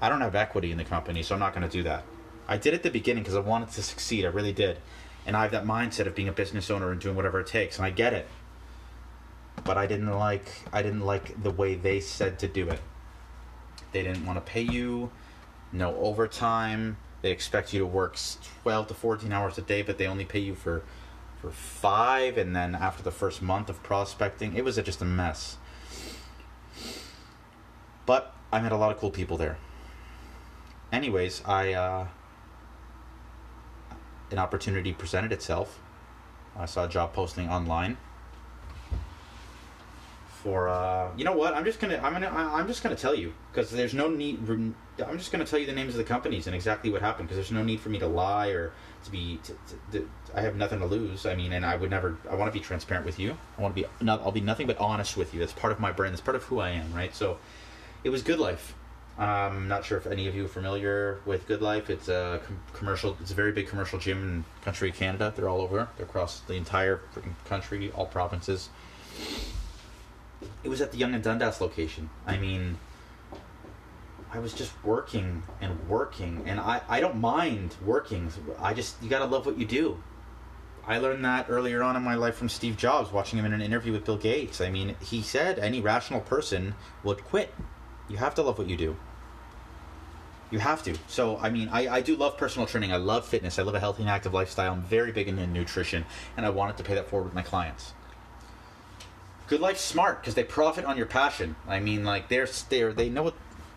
I 0.00 0.08
don't 0.08 0.20
have 0.20 0.36
equity 0.36 0.70
in 0.70 0.78
the 0.78 0.84
company, 0.84 1.24
so 1.24 1.34
I'm 1.34 1.40
not 1.40 1.54
going 1.54 1.68
to 1.68 1.72
do 1.76 1.82
that. 1.82 2.04
I 2.50 2.56
did 2.56 2.74
at 2.74 2.82
the 2.82 2.90
beginning 2.90 3.22
because 3.22 3.36
I 3.36 3.40
wanted 3.40 3.70
to 3.70 3.82
succeed. 3.82 4.24
I 4.24 4.28
really 4.28 4.52
did. 4.52 4.78
And 5.24 5.36
I 5.36 5.42
have 5.42 5.52
that 5.52 5.64
mindset 5.64 6.06
of 6.06 6.16
being 6.16 6.28
a 6.28 6.32
business 6.32 6.68
owner 6.68 6.90
and 6.90 7.00
doing 7.00 7.14
whatever 7.14 7.38
it 7.38 7.46
takes, 7.46 7.76
and 7.76 7.86
I 7.86 7.90
get 7.90 8.12
it. 8.12 8.26
But 9.62 9.78
I 9.78 9.86
didn't 9.86 10.10
like 10.10 10.50
I 10.72 10.82
didn't 10.82 11.06
like 11.06 11.40
the 11.40 11.52
way 11.52 11.76
they 11.76 12.00
said 12.00 12.40
to 12.40 12.48
do 12.48 12.68
it. 12.68 12.80
They 13.92 14.02
didn't 14.02 14.26
want 14.26 14.44
to 14.44 14.52
pay 14.52 14.62
you 14.62 15.12
no 15.72 15.94
overtime. 15.96 16.96
They 17.22 17.30
expect 17.30 17.72
you 17.72 17.80
to 17.80 17.86
work 17.86 18.16
12 18.62 18.88
to 18.88 18.94
14 18.94 19.32
hours 19.32 19.56
a 19.58 19.62
day, 19.62 19.82
but 19.82 19.98
they 19.98 20.06
only 20.06 20.24
pay 20.24 20.40
you 20.40 20.54
for 20.54 20.82
for 21.40 21.50
5 21.50 22.36
and 22.36 22.54
then 22.54 22.74
after 22.74 23.02
the 23.02 23.10
first 23.10 23.40
month 23.40 23.70
of 23.70 23.82
prospecting, 23.82 24.56
it 24.56 24.64
was 24.64 24.76
just 24.76 25.00
a 25.00 25.06
mess. 25.06 25.56
But 28.04 28.34
I 28.52 28.60
met 28.60 28.72
a 28.72 28.76
lot 28.76 28.90
of 28.90 28.98
cool 28.98 29.10
people 29.10 29.36
there. 29.36 29.56
Anyways, 30.92 31.42
I 31.46 31.72
uh, 31.72 32.06
an 34.30 34.38
opportunity 34.38 34.92
presented 34.92 35.32
itself. 35.32 35.80
I 36.56 36.66
saw 36.66 36.84
a 36.84 36.88
job 36.88 37.12
posting 37.12 37.48
online 37.48 37.96
for 40.42 40.68
uh, 40.68 41.10
you 41.16 41.24
know 41.24 41.36
what? 41.36 41.54
I'm 41.54 41.64
just 41.64 41.80
gonna 41.80 42.00
I'm 42.02 42.12
gonna 42.14 42.28
I'm 42.28 42.66
just 42.66 42.82
gonna 42.82 42.96
tell 42.96 43.14
you 43.14 43.34
because 43.52 43.70
there's 43.70 43.92
no 43.92 44.08
need. 44.08 44.38
I'm 44.48 45.18
just 45.18 45.32
gonna 45.32 45.44
tell 45.44 45.58
you 45.58 45.66
the 45.66 45.72
names 45.72 45.94
of 45.94 45.98
the 45.98 46.04
companies 46.04 46.46
and 46.46 46.56
exactly 46.56 46.90
what 46.90 47.02
happened 47.02 47.28
because 47.28 47.36
there's 47.36 47.52
no 47.52 47.62
need 47.62 47.80
for 47.80 47.90
me 47.90 47.98
to 47.98 48.06
lie 48.06 48.48
or 48.48 48.72
to 49.04 49.10
be. 49.10 49.38
To, 49.44 49.52
to, 49.52 49.98
to, 49.98 50.10
I 50.34 50.40
have 50.40 50.56
nothing 50.56 50.78
to 50.78 50.86
lose. 50.86 51.26
I 51.26 51.34
mean, 51.34 51.52
and 51.52 51.64
I 51.64 51.76
would 51.76 51.90
never. 51.90 52.16
I 52.30 52.36
want 52.36 52.52
to 52.52 52.58
be 52.58 52.64
transparent 52.64 53.04
with 53.04 53.18
you. 53.18 53.36
I 53.58 53.62
want 53.62 53.76
to 53.76 53.82
be. 53.82 53.88
Not, 54.00 54.22
I'll 54.22 54.32
be 54.32 54.40
nothing 54.40 54.66
but 54.66 54.78
honest 54.78 55.16
with 55.16 55.34
you. 55.34 55.40
That's 55.40 55.52
part 55.52 55.72
of 55.72 55.80
my 55.80 55.92
brand. 55.92 56.14
That's 56.14 56.22
part 56.22 56.36
of 56.36 56.44
who 56.44 56.60
I 56.60 56.70
am. 56.70 56.92
Right. 56.94 57.14
So, 57.14 57.38
it 58.02 58.08
was 58.08 58.22
Good 58.22 58.38
Life. 58.38 58.74
Um, 59.18 59.68
not 59.68 59.84
sure 59.84 59.98
if 59.98 60.06
any 60.06 60.28
of 60.28 60.34
you 60.34 60.46
are 60.46 60.48
familiar 60.48 61.20
with 61.26 61.46
Good 61.46 61.60
Life. 61.60 61.90
It's 61.90 62.08
a 62.08 62.40
com- 62.46 62.60
commercial. 62.72 63.16
It's 63.20 63.30
a 63.30 63.34
very 63.34 63.52
big 63.52 63.68
commercial 63.68 63.98
gym 63.98 64.22
in 64.22 64.44
country 64.64 64.90
Canada. 64.92 65.32
They're 65.36 65.48
all 65.48 65.60
over. 65.60 65.88
They're 65.96 66.06
across 66.06 66.40
the 66.40 66.54
entire 66.54 67.02
country, 67.46 67.90
all 67.92 68.06
provinces. 68.06 68.70
It 70.64 70.68
was 70.68 70.80
at 70.80 70.92
the 70.92 70.98
Yonge 70.98 71.16
and 71.16 71.24
Dundas 71.24 71.60
location. 71.60 72.08
I 72.26 72.38
mean, 72.38 72.78
I 74.32 74.38
was 74.38 74.54
just 74.54 74.72
working 74.84 75.42
and 75.60 75.88
working, 75.88 76.44
and 76.46 76.60
I 76.60 76.80
I 76.88 77.00
don't 77.00 77.16
mind 77.16 77.76
working. 77.84 78.32
I 78.58 78.74
just 78.74 79.02
you 79.02 79.10
gotta 79.10 79.26
love 79.26 79.44
what 79.44 79.58
you 79.58 79.66
do. 79.66 80.02
I 80.86 80.98
learned 80.98 81.24
that 81.24 81.46
earlier 81.48 81.82
on 81.82 81.96
in 81.96 82.02
my 82.02 82.14
life 82.14 82.36
from 82.36 82.48
Steve 82.48 82.76
Jobs, 82.76 83.12
watching 83.12 83.38
him 83.38 83.44
in 83.44 83.52
an 83.52 83.60
interview 83.60 83.92
with 83.92 84.04
Bill 84.04 84.16
Gates. 84.16 84.60
I 84.60 84.70
mean, 84.70 84.96
he 85.02 85.20
said 85.22 85.58
any 85.58 85.80
rational 85.80 86.20
person 86.20 86.74
would 87.04 87.24
quit. 87.24 87.52
You 88.10 88.16
have 88.16 88.34
to 88.34 88.42
love 88.42 88.58
what 88.58 88.68
you 88.68 88.76
do. 88.76 88.96
You 90.50 90.58
have 90.58 90.82
to. 90.82 90.96
So, 91.06 91.38
I 91.38 91.48
mean, 91.48 91.68
I, 91.68 91.88
I 91.88 92.00
do 92.00 92.16
love 92.16 92.36
personal 92.36 92.66
training. 92.66 92.92
I 92.92 92.96
love 92.96 93.24
fitness. 93.24 93.58
I 93.58 93.62
live 93.62 93.76
a 93.76 93.80
healthy 93.80 94.02
and 94.02 94.10
active 94.10 94.34
lifestyle. 94.34 94.72
I'm 94.72 94.82
very 94.82 95.12
big 95.12 95.28
into 95.28 95.46
nutrition, 95.46 96.04
and 96.36 96.44
I 96.44 96.50
wanted 96.50 96.76
to 96.78 96.82
pay 96.82 96.96
that 96.96 97.08
forward 97.08 97.26
with 97.26 97.34
my 97.34 97.42
clients. 97.42 97.92
Good 99.46 99.60
Life's 99.60 99.80
smart 99.80 100.20
because 100.20 100.34
they 100.34 100.44
profit 100.44 100.84
on 100.84 100.96
your 100.96 101.06
passion. 101.06 101.54
I 101.68 101.78
mean, 101.80 102.04
like 102.04 102.28
they're 102.28 102.48
they're 102.68 102.92
they 102.92 103.08
know 103.08 103.22
what 103.22 103.34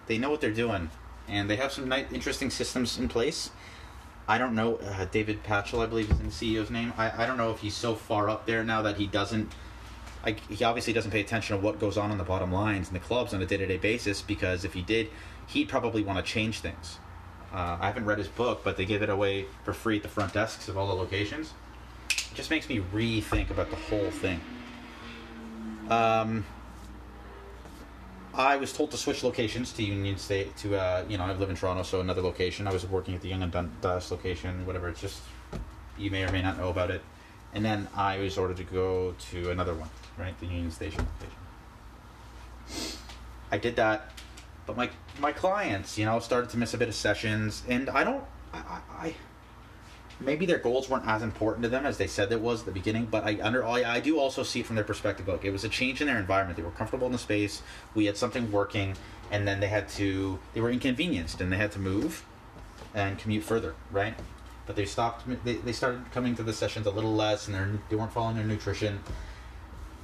they 0.07 0.17
know 0.17 0.29
what 0.29 0.41
they're 0.41 0.51
doing, 0.51 0.89
and 1.27 1.49
they 1.49 1.55
have 1.55 1.71
some 1.71 1.87
nice, 1.87 2.11
interesting 2.11 2.49
systems 2.49 2.97
in 2.97 3.07
place. 3.07 3.51
I 4.27 4.37
don't 4.37 4.55
know 4.55 4.75
uh, 4.77 5.05
David 5.05 5.43
Patchell, 5.43 5.83
I 5.83 5.87
believe 5.87 6.09
is 6.09 6.19
in 6.19 6.27
the 6.27 6.31
CEO's 6.31 6.69
name. 6.69 6.93
I, 6.97 7.23
I 7.23 7.25
don't 7.25 7.37
know 7.37 7.51
if 7.51 7.59
he's 7.59 7.75
so 7.75 7.95
far 7.95 8.29
up 8.29 8.45
there 8.45 8.63
now 8.63 8.81
that 8.83 8.97
he 8.97 9.07
doesn't. 9.07 9.51
He 10.49 10.63
obviously 10.63 10.93
doesn't 10.93 11.11
pay 11.11 11.21
attention 11.21 11.57
to 11.57 11.61
what 11.61 11.79
goes 11.79 11.97
on 11.97 12.11
in 12.11 12.17
the 12.17 12.23
bottom 12.23 12.51
lines 12.51 12.87
and 12.87 12.95
the 12.95 13.01
clubs 13.01 13.33
on 13.33 13.41
a 13.41 13.45
day 13.45 13.57
to 13.57 13.65
day 13.65 13.77
basis 13.77 14.21
because 14.21 14.63
if 14.63 14.73
he 14.73 14.81
did, 14.81 15.09
he'd 15.47 15.67
probably 15.67 16.03
want 16.03 16.23
to 16.23 16.31
change 16.31 16.59
things. 16.59 16.99
Uh, 17.53 17.77
I 17.79 17.87
haven't 17.87 18.05
read 18.05 18.17
his 18.17 18.29
book, 18.29 18.61
but 18.63 18.77
they 18.77 18.85
give 18.85 19.03
it 19.03 19.09
away 19.09 19.45
for 19.63 19.73
free 19.73 19.97
at 19.97 20.03
the 20.03 20.09
front 20.09 20.33
desks 20.33 20.67
of 20.69 20.77
all 20.77 20.87
the 20.87 20.93
locations. 20.93 21.53
It 22.09 22.35
just 22.35 22.49
makes 22.49 22.67
me 22.67 22.79
rethink 22.93 23.51
about 23.51 23.69
the 23.69 23.75
whole 23.75 24.09
thing. 24.09 24.39
Um, 25.89 26.45
I 28.33 28.55
was 28.55 28.73
told 28.73 28.89
to 28.91 28.97
switch 28.97 29.23
locations 29.23 29.71
to 29.73 29.83
Union 29.83 30.17
State 30.17 30.55
to 30.57 30.75
uh, 30.75 31.03
you 31.07 31.17
know 31.17 31.25
I 31.25 31.33
live 31.33 31.49
in 31.49 31.55
Toronto, 31.55 31.83
so 31.83 32.01
another 32.01 32.21
location. 32.21 32.67
I 32.67 32.73
was 32.73 32.85
working 32.87 33.13
at 33.13 33.21
the 33.21 33.29
Yonge 33.29 33.43
and 33.43 33.51
Dundas 33.51 34.09
location, 34.09 34.65
whatever. 34.65 34.89
It's 34.89 35.01
just 35.01 35.21
you 35.97 36.09
may 36.09 36.23
or 36.23 36.31
may 36.31 36.41
not 36.41 36.57
know 36.57 36.69
about 36.69 36.89
it. 36.89 37.01
And 37.53 37.63
then 37.63 37.87
I 37.95 38.17
was 38.17 38.37
ordered 38.37 38.57
to 38.57 38.63
go 38.63 39.13
to 39.31 39.51
another 39.51 39.75
one, 39.75 39.89
right, 40.17 40.37
the 40.39 40.45
Union 40.45 40.71
Station 40.71 41.05
location. 41.19 42.99
I 43.51 43.57
did 43.57 43.75
that, 43.75 44.11
but 44.65 44.75
my 44.75 44.89
my 45.19 45.31
clients, 45.31 45.97
you 45.97 46.05
know, 46.05 46.19
started 46.19 46.49
to 46.51 46.57
miss 46.57 46.73
a 46.73 46.77
bit 46.77 46.87
of 46.87 46.95
sessions, 46.95 47.63
and 47.67 47.89
I 47.89 48.03
don't, 48.03 48.23
I, 48.53 48.81
I 48.91 49.15
maybe 50.19 50.45
their 50.45 50.57
goals 50.57 50.89
weren't 50.89 51.07
as 51.07 51.21
important 51.21 51.63
to 51.63 51.69
them 51.69 51.85
as 51.85 51.97
they 51.97 52.07
said 52.07 52.31
it 52.31 52.41
was 52.41 52.61
at 52.61 52.65
the 52.65 52.71
beginning. 52.71 53.05
But 53.05 53.23
I 53.25 53.39
under 53.41 53.65
I, 53.65 53.83
I 53.83 53.99
do 53.99 54.19
also 54.19 54.43
see 54.43 54.63
from 54.63 54.75
their 54.75 54.85
perspective. 54.85 55.27
Look, 55.27 55.45
it 55.45 55.51
was 55.51 55.63
a 55.63 55.69
change 55.69 56.01
in 56.01 56.07
their 56.07 56.17
environment. 56.17 56.57
They 56.57 56.63
were 56.63 56.71
comfortable 56.71 57.05
in 57.05 57.13
the 57.13 57.19
space. 57.19 57.61
We 57.93 58.05
had 58.05 58.17
something 58.17 58.51
working, 58.51 58.95
and 59.31 59.47
then 59.47 59.59
they 59.59 59.67
had 59.67 59.87
to 59.89 60.39
they 60.53 60.61
were 60.61 60.71
inconvenienced 60.71 61.41
and 61.41 61.51
they 61.51 61.57
had 61.57 61.71
to 61.73 61.79
move 61.79 62.25
and 62.93 63.17
commute 63.17 63.43
further, 63.43 63.75
right? 63.91 64.15
But 64.65 64.75
they 64.75 64.85
stopped. 64.85 65.25
They, 65.45 65.55
they 65.55 65.73
started 65.73 66.09
coming 66.11 66.35
to 66.35 66.43
the 66.43 66.53
sessions 66.53 66.87
a 66.87 66.91
little 66.91 67.13
less, 67.13 67.47
and 67.47 67.79
they 67.89 67.95
weren't 67.95 68.13
following 68.13 68.37
their 68.37 68.45
nutrition. 68.45 68.99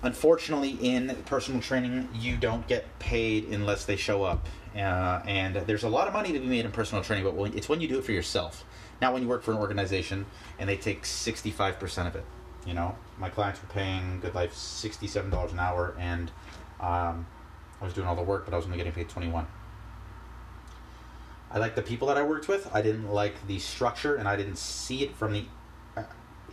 Unfortunately, 0.01 0.72
in 0.82 1.13
personal 1.25 1.62
training, 1.62 2.08
you 2.13 2.38
don't 2.38 2.65
get 2.68 3.00
paid 3.00 3.50
unless 3.50 3.86
they 3.86 3.98
show 3.98 4.24
up, 4.24 4.48
uh, 4.75 5.22
and 5.25 5.56
there's 5.56 5.84
a 5.84 5.89
lot 5.89 6.08
of 6.08 6.13
money 6.13 6.32
to 6.32 6.39
be 6.39 6.48
made 6.48 6.63
in 6.63 6.72
personal 6.72 7.03
training. 7.03 7.25
But 7.25 7.36
when, 7.36 7.58
it's 7.58 7.68
when 7.68 7.82
you 7.82 7.88
do 7.88 8.00
it 8.00 8.06
for 8.06 8.13
yourself 8.13 8.63
not 9.01 9.13
when 9.13 9.22
you 9.22 9.27
work 9.27 9.44
for 9.44 9.51
an 9.51 9.58
organization 9.58 10.25
and 10.58 10.68
they 10.68 10.77
take 10.77 11.03
65% 11.03 12.08
of 12.08 12.15
it. 12.15 12.25
You 12.65 12.74
know, 12.74 12.96
my 13.18 13.29
clients 13.29 13.62
were 13.62 13.70
paying 13.70 14.20
Good 14.20 14.36
Life 14.36 14.53
$67 14.53 15.51
an 15.51 15.60
hour 15.60 15.96
and 15.98 16.32
um, 16.79 17.25
I 17.82 17.86
was 17.86 17.94
doing 17.94 18.08
all 18.08 18.15
the 18.15 18.22
work, 18.22 18.46
but 18.46 18.53
I 18.53 18.58
was 18.58 18.65
only 18.65 18.77
getting 18.77 18.94
paid 18.94 19.10
21 19.10 19.48
I 21.51 21.58
like 21.58 21.74
the 21.74 21.82
people 21.82 22.08
that 22.10 22.18
I 22.18 22.22
worked 22.22 22.48
with. 22.48 22.70
I 22.72 22.84
didn't 22.84 23.12
like 23.12 23.48
the 23.48 23.58
structure 23.58 24.15
and 24.15 24.27
I 24.27 24.36
didn't 24.36 24.58
see 24.58 25.03
it 25.03 25.15
from 25.15 25.34
the 25.34 25.46
uh, 25.98 26.03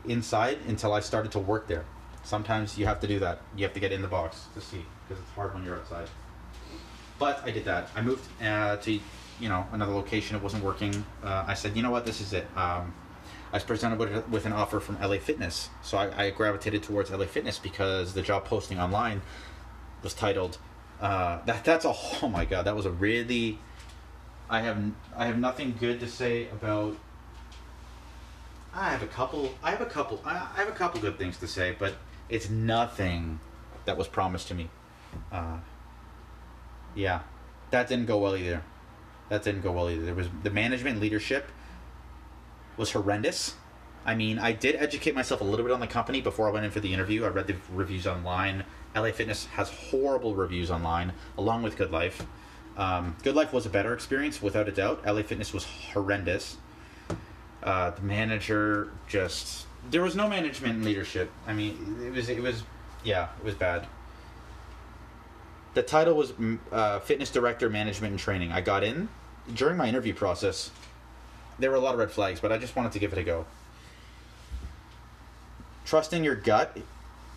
inside 0.07 0.59
until 0.67 0.95
I 0.95 1.01
started 1.01 1.33
to 1.33 1.39
work 1.39 1.69
there. 1.69 1.85
Sometimes 2.27 2.77
you 2.77 2.87
have 2.87 2.99
to 2.99 3.07
do 3.07 3.21
that. 3.21 3.39
You 3.57 3.63
have 3.63 3.73
to 3.75 3.79
get 3.79 3.93
in 3.93 4.03
the 4.03 4.09
box 4.09 4.47
to 4.55 4.61
see 4.61 4.85
because 5.07 5.23
it's 5.23 5.33
hard 5.37 5.55
when 5.55 5.65
you're 5.65 5.77
outside. 5.77 6.09
But 7.21 7.41
I 7.45 7.53
did 7.53 7.65
that. 7.67 7.89
I 7.95 8.03
moved 8.03 8.27
uh, 8.43 8.79
to 8.79 8.93
you 9.39 9.49
know 9.49 9.65
another 9.71 9.93
location. 9.93 10.35
It 10.35 10.43
wasn't 10.43 10.65
working. 10.65 11.07
Uh, 11.23 11.45
I 11.47 11.55
said, 11.55 11.77
you 11.77 11.85
know 11.85 11.93
what, 11.93 12.05
this 12.05 12.21
is 12.21 12.33
it. 12.33 12.49
Um, 12.57 12.93
I 13.53 13.57
was 13.57 13.63
presented 13.63 14.01
with, 14.01 14.29
with, 14.29 14.45
an 14.45 14.53
offer 14.53 14.81
from 14.81 15.01
LA 15.01 15.19
Fitness, 15.19 15.71
so 15.83 15.99
I, 15.99 16.25
I, 16.25 16.31
gravitated 16.31 16.83
towards 16.83 17.13
LA 17.13 17.27
Fitness 17.27 17.61
because 17.61 18.13
the 18.13 18.23
job 18.23 18.45
posting 18.45 18.81
online 18.81 19.23
was 20.03 20.13
titled. 20.13 20.59
Uh, 21.01 21.39
that 21.47 21.63
that's 21.65 21.85
a 21.85 21.95
oh 22.23 22.29
my 22.29 22.45
god, 22.45 22.65
that 22.65 22.75
was 22.75 22.87
a 22.87 22.91
really. 22.91 23.61
I 24.51 24.63
have 24.63 24.83
I 25.17 25.27
have 25.27 25.39
nothing 25.39 25.77
good 25.79 26.01
to 26.01 26.09
say 26.09 26.49
about. 26.49 26.97
I 28.75 28.91
have 28.91 29.05
a 29.05 29.07
couple. 29.07 29.55
I 29.63 29.71
have 29.71 29.81
a 29.81 29.87
couple. 29.87 30.21
I 30.25 30.39
have 30.57 30.69
a 30.69 30.73
couple 30.73 31.01
good 31.01 31.19
things 31.19 31.39
to 31.39 31.47
say, 31.47 31.77
but 31.79 31.95
it's 32.29 32.49
nothing 32.51 33.41
that 33.85 33.97
was 33.97 34.09
promised 34.09 34.49
to 34.49 34.55
me. 34.55 34.69
Uh, 35.31 35.59
yeah, 36.95 37.21
that 37.71 37.89
didn't 37.89 38.07
go 38.07 38.19
well 38.19 38.37
either 38.37 38.63
that 39.29 39.43
didn't 39.43 39.63
go 39.63 39.73
well 39.73 39.91
either. 39.91 40.05
There 40.05 40.15
was 40.15 40.29
the 40.43 40.51
management 40.51 41.01
leadership 41.01 41.51
was 42.77 42.93
horrendous. 42.93 43.55
I 44.05 44.15
mean, 44.15 44.39
I 44.39 44.53
did 44.53 44.77
educate 44.77 45.15
myself 45.15 45.41
a 45.41 45.45
little 45.45 45.65
bit 45.65 45.73
on 45.73 45.81
the 45.81 45.87
company 45.87 46.21
before 46.21 46.49
I 46.49 46.53
went 46.53 46.65
in 46.65 46.71
for 46.71 46.81
the 46.81 46.95
interview. 46.95 47.25
I 47.25 47.29
read 47.29 47.49
the 47.49 47.57
reviews 47.73 48.07
online. 48.07 48.65
LA 48.95 49.11
Fitness 49.11 49.47
has 49.47 49.69
horrible 49.69 50.35
reviews 50.35 50.71
online, 50.71 51.13
along 51.37 51.63
with 51.65 51.77
Good 51.77 51.91
Life. 51.91 52.25
Um, 52.77 53.17
Good 53.25 53.35
Life 53.35 53.53
was 53.53 53.67
a 53.67 53.71
better 53.71 53.93
experience, 53.93 54.41
without 54.41 54.69
a 54.69 54.73
doubt. 54.73 55.05
LA 55.05 55.23
Fitness 55.23 55.53
was 55.53 55.65
horrendous. 55.93 56.57
Uh, 57.63 57.91
the 57.91 58.03
manager 58.03 58.93
just 59.09 59.67
there 59.91 60.03
was 60.03 60.17
no 60.17 60.29
management 60.29 60.77
and 60.77 60.85
leadership. 60.85 61.31
I 61.47 61.53
mean, 61.53 61.99
it 62.05 62.13
was 62.13 62.29
it 62.29 62.43
was 62.43 62.63
yeah, 63.05 63.29
it 63.39 63.45
was 63.45 63.55
bad 63.55 63.87
the 65.77 65.83
title 65.83 66.15
was 66.15 66.33
uh, 66.73 66.99
fitness 67.01 67.31
director, 67.31 67.69
management, 67.69 68.13
and 68.13 68.19
training. 68.19 68.51
I 68.51 68.63
got 68.63 68.83
in 68.83 69.11
during 69.55 69.77
my 69.77 69.87
interview 69.87 70.15
process. 70.15 70.71
There 71.59 71.71
were 71.71 71.77
a 71.77 71.81
lot 71.81 71.93
of 71.93 72.01
red 72.01 72.11
flags, 72.11 72.41
but 72.41 72.51
I 72.51 72.57
just 72.57 72.75
wanted 72.75 72.93
to 72.93 72.99
give 72.99 73.13
it 73.13 73.19
a 73.19 73.23
go. 73.23 73.45
Trusting 75.85 76.25
your 76.25 76.35
gut, 76.35 76.79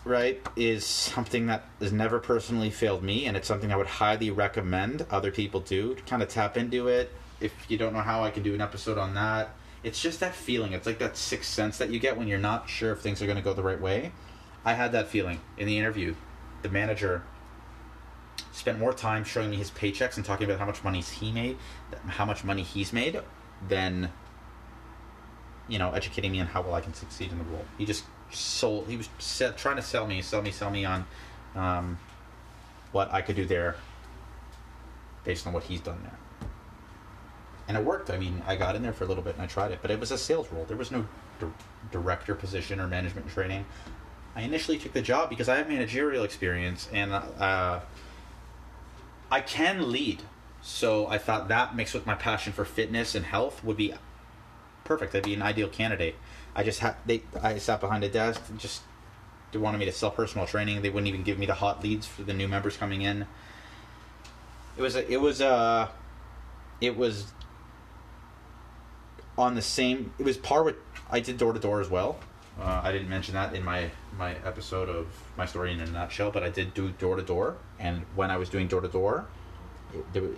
right, 0.06 0.42
is 0.56 0.86
something 0.86 1.48
that 1.48 1.66
has 1.82 1.92
never 1.92 2.18
personally 2.18 2.70
failed 2.70 3.04
me, 3.04 3.26
and 3.26 3.36
it's 3.36 3.48
something 3.48 3.74
I 3.74 3.76
would 3.76 3.88
highly 3.88 4.32
recommend 4.32 5.06
other 5.12 5.32
people 5.32 5.60
do. 5.60 5.96
To 5.96 6.02
kind 6.04 6.24
of 6.24 6.30
tap 6.30 6.56
into 6.56 6.88
it. 6.88 7.12
If 7.42 7.54
you 7.68 7.78
don't 7.78 7.92
know 7.92 8.00
how, 8.00 8.24
I 8.24 8.32
can 8.32 8.42
do 8.42 8.54
an 8.54 8.62
episode 8.62 8.98
on 8.98 9.16
that. 9.16 9.50
It's 9.84 10.02
just 10.02 10.20
that 10.20 10.36
feeling. 10.36 10.74
It's 10.74 10.86
like 10.86 11.00
that 11.00 11.16
sixth 11.16 11.50
sense 11.50 11.78
that 11.78 11.90
you 11.90 12.00
get 12.00 12.18
when 12.18 12.28
you're 12.28 12.40
not 12.40 12.70
sure 12.70 12.92
if 12.92 13.00
things 13.00 13.22
are 13.22 13.26
going 13.26 13.38
to 13.38 13.44
go 13.44 13.54
the 13.54 13.64
right 13.64 13.80
way. 13.80 14.12
I 14.66 14.74
had 14.74 14.92
that 14.92 15.08
feeling 15.08 15.40
in 15.58 15.68
the 15.68 15.78
interview. 15.78 16.16
The 16.62 16.70
manager 16.70 17.24
spent 18.52 18.78
more 18.78 18.94
time 18.94 19.24
showing 19.24 19.50
me 19.50 19.58
his 19.58 19.72
paychecks 19.72 20.18
and 20.18 20.26
talking 20.26 20.46
about 20.46 20.60
how 20.60 20.66
much 20.66 20.84
money 20.84 21.02
he 21.02 21.32
made, 21.32 21.58
how 22.08 22.26
much 22.26 22.44
money 22.44 22.64
he's 22.64 22.92
made, 22.92 23.20
than 23.68 24.12
you 25.68 25.80
know 25.80 25.92
educating 25.92 26.32
me 26.32 26.40
on 26.42 26.48
how 26.48 26.62
well 26.62 26.74
I 26.74 26.82
can 26.82 26.94
succeed 26.94 27.32
in 27.32 27.38
the 27.38 27.44
role. 27.46 27.66
He 27.78 27.86
just 27.86 28.04
sold. 28.32 28.88
He 28.88 28.98
was 28.98 29.10
trying 29.58 29.78
to 29.78 29.82
sell 29.82 30.06
me, 30.06 30.22
sell 30.22 30.42
me, 30.42 30.52
sell 30.52 30.70
me 30.70 30.84
on 30.84 31.06
um, 31.56 32.00
what 32.92 33.14
I 33.14 33.22
could 33.22 33.38
do 33.38 33.46
there, 33.46 33.76
based 35.24 35.48
on 35.48 35.54
what 35.54 35.64
he's 35.64 35.82
done 35.82 36.00
there. 36.04 36.18
And 37.70 37.78
it 37.78 37.86
worked. 37.86 38.10
I 38.10 38.18
mean, 38.18 38.42
I 38.48 38.56
got 38.56 38.76
in 38.76 38.82
there 38.82 38.92
for 38.92 39.04
a 39.04 39.08
little 39.08 39.24
bit 39.24 39.36
and 39.36 39.44
I 39.44 39.46
tried 39.46 39.72
it, 39.72 39.80
but 39.84 39.92
it 39.92 40.00
was 40.00 40.10
a 40.10 40.18
sales 40.18 40.52
role. 40.52 40.66
There 40.66 40.76
was 40.76 40.90
no 40.90 41.06
di- 41.40 41.46
director 41.92 42.34
position 42.34 42.80
or 42.80 42.88
management 42.88 43.30
training. 43.30 43.64
I 44.36 44.42
initially 44.42 44.80
took 44.80 44.94
the 44.94 45.04
job 45.04 45.30
because 45.30 45.48
I 45.48 45.58
have 45.58 45.70
managerial 45.70 46.24
experience 46.24 46.90
and 46.92 47.14
uh, 47.14 47.82
I 49.30 49.42
can 49.42 49.92
lead. 49.92 50.24
So 50.64 51.06
I 51.08 51.20
thought 51.20 51.48
that 51.50 51.76
mixed 51.76 51.94
with 51.94 52.08
my 52.08 52.16
passion 52.16 52.54
for 52.54 52.66
fitness 52.66 53.14
and 53.14 53.24
health 53.24 53.64
would 53.64 53.78
be 53.78 53.94
perfect. 54.84 55.14
I'd 55.14 55.24
be 55.24 55.36
an 55.36 55.44
ideal 55.44 55.70
candidate. 55.70 56.16
I 56.56 56.64
just 56.64 56.80
had 56.80 56.96
they 57.06 57.22
I 57.42 57.60
sat 57.60 57.80
behind 57.80 58.04
a 58.04 58.10
desk 58.10 58.42
and 58.50 58.60
just 58.60 58.82
they 59.52 59.60
wanted 59.60 59.78
me 59.78 59.86
to 59.86 59.92
sell 59.92 60.10
personal 60.10 60.48
training. 60.48 60.82
They 60.82 60.90
wouldn't 60.90 61.08
even 61.08 61.22
give 61.22 61.38
me 61.38 61.46
the 61.46 61.54
hot 61.54 61.84
leads 61.84 62.08
for 62.08 62.24
the 62.24 62.34
new 62.34 62.48
members 62.48 62.78
coming 62.78 63.04
in. 63.04 63.28
It 64.76 64.82
was 64.82 64.96
a, 64.96 65.10
it 65.12 65.22
was 65.22 65.40
uh 65.40 65.90
it 66.82 66.98
was 66.98 67.32
on 69.40 69.56
the 69.56 69.62
same 69.62 70.12
it 70.20 70.26
was 70.26 70.38
par 70.38 70.64
with 70.64 70.76
I 71.10 71.20
did 71.22 71.38
door 71.38 71.54
to 71.54 71.60
door 71.60 71.82
as 71.82 71.90
well. 71.90 72.20
Uh, 72.62 72.82
I 72.84 72.92
didn't 72.92 73.10
mention 73.10 73.34
that 73.36 73.56
in 73.56 73.64
my 73.64 73.90
my 74.18 74.36
episode 74.46 74.90
of 74.90 75.08
my 75.38 75.46
story 75.46 75.72
in 75.72 75.80
a 75.80 75.86
nutshell, 75.88 76.30
but 76.30 76.44
I 76.44 76.50
did 76.50 76.74
do 76.74 76.90
door 76.92 77.16
to 77.16 77.24
door, 77.24 77.56
and 77.80 78.06
when 78.16 78.30
I 78.30 78.38
was 78.38 78.50
doing 78.50 78.68
door 78.68 78.82
to 78.82 78.90
door, 78.90 79.26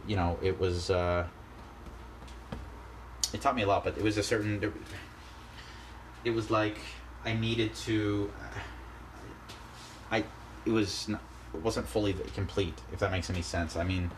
you 0.08 0.16
know, 0.16 0.38
it 0.42 0.60
was 0.60 0.92
uh, 0.92 1.26
it 3.34 3.42
taught 3.42 3.56
me 3.56 3.64
a 3.64 3.68
lot. 3.68 3.84
But 3.84 3.98
it 3.98 4.04
was 4.04 4.18
a 4.18 4.24
certain, 4.24 4.72
it 6.24 6.32
was 6.32 6.52
like 6.52 6.78
I 7.26 7.34
needed 7.34 7.74
to, 7.88 8.32
I 10.12 10.24
it 10.66 10.72
was 10.72 11.10
not, 11.10 11.22
it 11.54 11.62
wasn't 11.62 11.88
fully 11.88 12.14
complete. 12.36 12.80
If 12.94 13.00
that 13.00 13.12
makes 13.12 13.30
any 13.30 13.42
sense. 13.42 13.76
I 13.76 13.84
mean, 13.84 14.12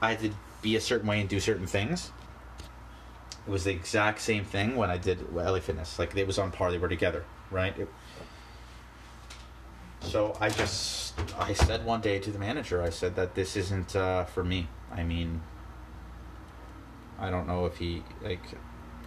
I 0.00 0.10
had 0.10 0.20
to 0.20 0.30
be 0.62 0.76
a 0.76 0.80
certain 0.80 1.08
way 1.08 1.20
and 1.20 1.28
do 1.28 1.40
certain 1.40 1.66
things. 1.66 2.10
It 3.46 3.50
was 3.50 3.64
the 3.64 3.72
exact 3.72 4.20
same 4.20 4.44
thing 4.44 4.76
when 4.76 4.90
I 4.90 4.96
did 4.96 5.32
LA 5.32 5.60
Fitness. 5.60 5.98
Like 5.98 6.16
it 6.16 6.26
was 6.26 6.38
on 6.38 6.50
par; 6.50 6.70
they 6.70 6.78
were 6.78 6.88
together, 6.88 7.24
right? 7.50 7.78
It, 7.78 7.88
so 10.00 10.36
I 10.40 10.48
just 10.48 11.14
I 11.38 11.52
said 11.52 11.84
one 11.84 12.00
day 12.00 12.18
to 12.18 12.30
the 12.30 12.38
manager, 12.38 12.82
I 12.82 12.90
said 12.90 13.16
that 13.16 13.34
this 13.34 13.56
isn't 13.56 13.96
uh, 13.96 14.24
for 14.24 14.44
me. 14.44 14.68
I 14.92 15.02
mean, 15.02 15.42
I 17.18 17.30
don't 17.30 17.46
know 17.46 17.66
if 17.66 17.76
he 17.78 18.02
like. 18.22 18.40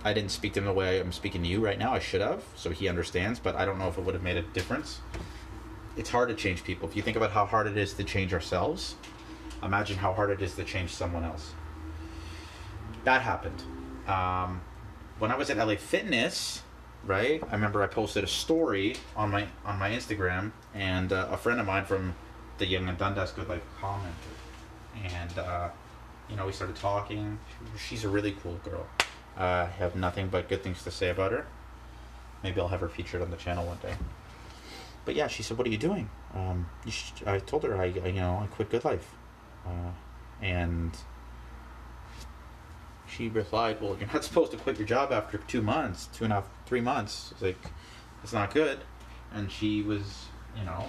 I 0.04 0.14
didn't 0.14 0.30
speak 0.30 0.54
to 0.54 0.60
him 0.60 0.66
the 0.66 0.74
way 0.74 1.00
I'm 1.00 1.12
speaking 1.12 1.42
to 1.42 1.48
you 1.48 1.64
right 1.64 1.78
now. 1.78 1.94
I 1.94 2.00
should 2.00 2.22
have, 2.22 2.44
so 2.56 2.70
he 2.70 2.88
understands. 2.88 3.40
But 3.40 3.56
I 3.56 3.66
don't 3.66 3.80
know 3.80 3.88
if 3.88 3.98
it 3.98 4.04
would 4.04 4.14
have 4.14 4.24
made 4.24 4.38
a 4.38 4.44
difference. 4.44 5.02
It's 5.98 6.10
hard 6.12 6.30
to 6.30 6.36
change 6.36 6.64
people. 6.64 6.88
If 6.88 6.96
you 6.96 7.02
think 7.02 7.18
about 7.18 7.32
how 7.32 7.46
hard 7.46 7.66
it 7.66 7.76
is 7.76 7.94
to 7.96 8.04
change 8.04 8.32
ourselves, 8.34 8.96
imagine 9.64 9.98
how 9.98 10.14
hard 10.14 10.30
it 10.30 10.42
is 10.42 10.56
to 10.56 10.64
change 10.64 10.92
someone 10.92 11.24
else. 11.24 11.54
That 13.04 13.24
happened. 13.24 13.64
Um, 14.08 14.62
when 15.20 15.32
I 15.32 15.36
was 15.36 15.50
at 15.50 15.58
LA 15.58 15.76
Fitness, 15.76 16.64
right? 17.06 17.42
I 17.50 17.52
remember 17.54 17.84
I 17.84 17.88
posted 17.88 18.24
a 18.24 18.28
story 18.28 18.96
on 19.16 19.32
my 19.32 19.48
on 19.66 19.80
my 19.80 19.90
Instagram, 19.90 20.52
and 20.74 21.12
uh, 21.12 21.28
a 21.32 21.38
friend 21.38 21.60
of 21.60 21.66
mine 21.66 21.86
from 21.86 22.16
the 22.58 22.66
Yonge 22.66 22.90
and 22.90 22.98
Dundas 22.98 23.32
Good 23.32 23.50
Life 23.50 23.64
commented, 23.80 24.14
and 25.04 25.38
uh, 25.40 25.70
you 26.30 26.36
know 26.36 26.46
we 26.46 26.52
started 26.52 26.76
talking. 26.76 27.40
She's 27.78 28.04
a 28.04 28.10
really 28.10 28.36
cool 28.44 28.60
girl. 28.64 28.88
Uh, 29.38 29.44
I 29.44 29.74
have 29.78 29.96
nothing 29.96 30.30
but 30.30 30.50
good 30.50 30.64
things 30.64 30.84
to 30.84 30.92
say 30.92 31.10
about 31.10 31.32
her. 31.32 31.46
Maybe 32.44 32.60
I'll 32.60 32.68
have 32.68 32.82
her 32.82 32.90
featured 32.90 33.22
on 33.22 33.30
the 33.30 33.38
channel 33.38 33.66
one 33.66 33.78
day. 33.78 33.94
But 35.06 35.16
yeah, 35.16 35.28
she 35.28 35.44
said, 35.44 35.58
"What 35.58 35.68
are 35.68 35.72
you 35.72 35.78
doing?" 35.78 36.10
Um, 36.34 36.70
you 36.86 36.92
I 37.26 37.40
told 37.40 37.64
her 37.64 37.78
I, 37.78 37.86
I, 37.86 38.08
you 38.08 38.22
know 38.22 38.40
I 38.44 38.48
quit 38.48 38.70
Good 38.70 38.86
Life, 38.86 39.16
uh, 39.66 39.92
and 40.42 40.96
she 43.08 43.30
replied, 43.30 43.82
"Well, 43.82 43.98
you're 44.00 44.10
not 44.12 44.24
supposed 44.30 44.52
to 44.52 44.58
quit 44.58 44.78
your 44.78 44.88
job 44.88 45.12
after 45.12 45.38
two 45.38 45.62
months, 45.62 46.08
two 46.14 46.24
and 46.26 46.34
a 46.34 46.38
half, 46.38 46.50
three 46.66 46.82
months. 46.82 47.32
It's 47.32 47.42
like, 47.42 47.58
it's 48.24 48.34
not 48.34 48.54
good." 48.54 48.80
And 49.34 49.52
she 49.52 49.82
was, 49.82 50.26
you 50.58 50.64
know, 50.64 50.86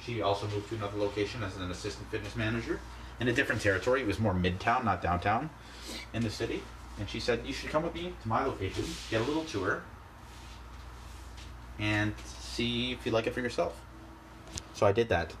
she 0.00 0.22
also 0.22 0.46
moved 0.48 0.68
to 0.70 0.74
another 0.76 0.98
location 0.98 1.42
as 1.42 1.56
an 1.56 1.70
assistant 1.70 2.10
fitness 2.10 2.36
manager 2.36 2.80
in 3.20 3.28
a 3.28 3.32
different 3.32 3.60
territory. 3.60 4.02
It 4.02 4.06
was 4.06 4.18
more 4.18 4.34
midtown, 4.34 4.84
not 4.84 5.02
downtown, 5.02 5.50
in 6.12 6.22
the 6.22 6.30
city. 6.30 6.62
And 6.98 7.08
she 7.08 7.20
said, 7.20 7.46
"You 7.46 7.52
should 7.52 7.70
come 7.70 7.82
with 7.82 7.94
me 7.94 8.12
to 8.22 8.28
my 8.28 8.44
location, 8.44 8.84
get 9.10 9.20
a 9.20 9.24
little 9.24 9.44
tour, 9.44 9.82
and 11.78 12.14
see 12.26 12.92
if 12.92 13.06
you 13.06 13.12
like 13.12 13.26
it 13.26 13.34
for 13.34 13.40
yourself." 13.40 13.80
So 14.74 14.86
I 14.86 14.92
did 14.92 15.08
that, 15.10 15.34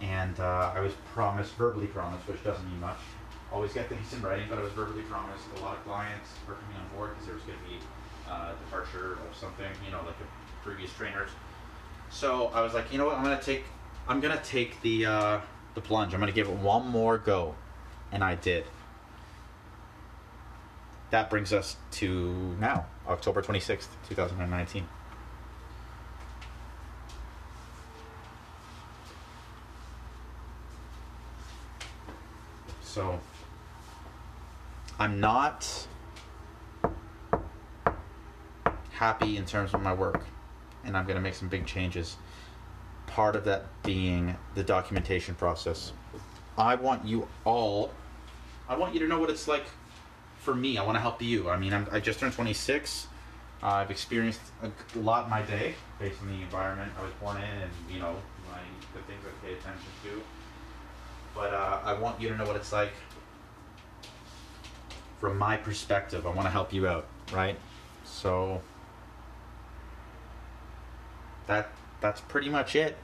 and 0.00 0.38
uh, 0.38 0.72
I 0.74 0.80
was 0.80 0.92
promised, 1.14 1.54
verbally 1.54 1.86
promised, 1.86 2.26
which 2.28 2.42
doesn't 2.44 2.68
mean 2.68 2.80
much 2.80 2.98
always 3.52 3.72
get 3.72 3.88
things 3.88 4.12
in 4.12 4.22
writing, 4.22 4.46
but 4.48 4.58
I 4.58 4.62
was 4.62 4.72
verbally 4.72 5.02
promised 5.02 5.44
a 5.56 5.60
lot 5.60 5.76
of 5.76 5.84
clients 5.84 6.30
were 6.46 6.54
coming 6.54 6.76
on 6.76 6.96
board 6.96 7.10
because 7.10 7.26
there 7.26 7.34
was 7.34 7.44
going 7.44 7.58
to 7.58 7.64
be 7.64 7.78
uh, 8.30 8.52
departure 8.64 9.14
of 9.14 9.36
something, 9.36 9.66
you 9.84 9.90
know, 9.90 9.98
like 10.06 10.14
a 10.20 10.64
previous 10.64 10.92
trainers. 10.92 11.30
So 12.10 12.48
I 12.48 12.60
was 12.60 12.74
like, 12.74 12.92
you 12.92 12.98
know 12.98 13.06
what, 13.06 13.16
I'm 13.16 13.22
gonna 13.22 13.40
take, 13.40 13.64
I'm 14.08 14.20
gonna 14.20 14.40
take 14.44 14.80
the 14.82 15.06
uh, 15.06 15.40
the 15.74 15.80
plunge. 15.80 16.12
I'm 16.12 16.20
gonna 16.20 16.32
give 16.32 16.48
it 16.48 16.56
one 16.56 16.88
more 16.88 17.18
go, 17.18 17.54
and 18.10 18.24
I 18.24 18.34
did. 18.34 18.64
That 21.10 21.30
brings 21.30 21.52
us 21.52 21.76
to 21.92 22.56
now, 22.60 22.86
October 23.08 23.42
26th, 23.42 23.88
2019. 24.08 24.86
So 32.82 33.20
I'm 35.00 35.18
not 35.18 35.66
happy 38.90 39.38
in 39.38 39.46
terms 39.46 39.72
of 39.72 39.80
my 39.80 39.94
work, 39.94 40.26
and 40.84 40.94
I'm 40.94 41.06
going 41.06 41.16
to 41.16 41.22
make 41.22 41.32
some 41.32 41.48
big 41.48 41.64
changes. 41.64 42.18
Part 43.06 43.34
of 43.34 43.46
that 43.46 43.64
being 43.82 44.36
the 44.54 44.62
documentation 44.62 45.34
process. 45.34 45.94
I 46.58 46.74
want 46.74 47.06
you 47.06 47.26
all, 47.46 47.92
I 48.68 48.76
want 48.76 48.92
you 48.92 49.00
to 49.00 49.08
know 49.08 49.18
what 49.18 49.30
it's 49.30 49.48
like 49.48 49.64
for 50.36 50.54
me. 50.54 50.76
I 50.76 50.84
want 50.84 50.96
to 50.96 51.00
help 51.00 51.22
you. 51.22 51.48
I 51.48 51.56
mean, 51.56 51.72
I'm, 51.72 51.88
I 51.90 51.98
just 51.98 52.20
turned 52.20 52.34
26. 52.34 53.08
Uh, 53.62 53.66
I've 53.66 53.90
experienced 53.90 54.40
a 54.62 54.98
lot 54.98 55.24
in 55.24 55.30
my 55.30 55.40
day 55.40 55.76
based 55.98 56.20
on 56.20 56.28
the 56.28 56.42
environment 56.42 56.92
I 56.98 57.04
was 57.04 57.12
born 57.22 57.38
in 57.38 57.42
and, 57.42 57.72
you 57.90 58.00
know, 58.00 58.16
my, 58.50 58.58
the 58.92 59.00
things 59.06 59.20
I 59.24 59.46
pay 59.46 59.54
attention 59.54 59.90
to. 60.04 60.22
But 61.34 61.54
uh, 61.54 61.80
I 61.84 61.94
want 61.94 62.20
you 62.20 62.28
to 62.28 62.36
know 62.36 62.44
what 62.44 62.56
it's 62.56 62.72
like 62.72 62.92
from 65.20 65.36
my 65.38 65.56
perspective. 65.56 66.26
I 66.26 66.30
want 66.30 66.46
to 66.46 66.50
help 66.50 66.72
you 66.72 66.88
out, 66.88 67.06
right? 67.32 67.56
So 68.04 68.60
that 71.46 71.68
that's 72.00 72.20
pretty 72.22 72.48
much 72.48 72.74
it. 72.74 72.96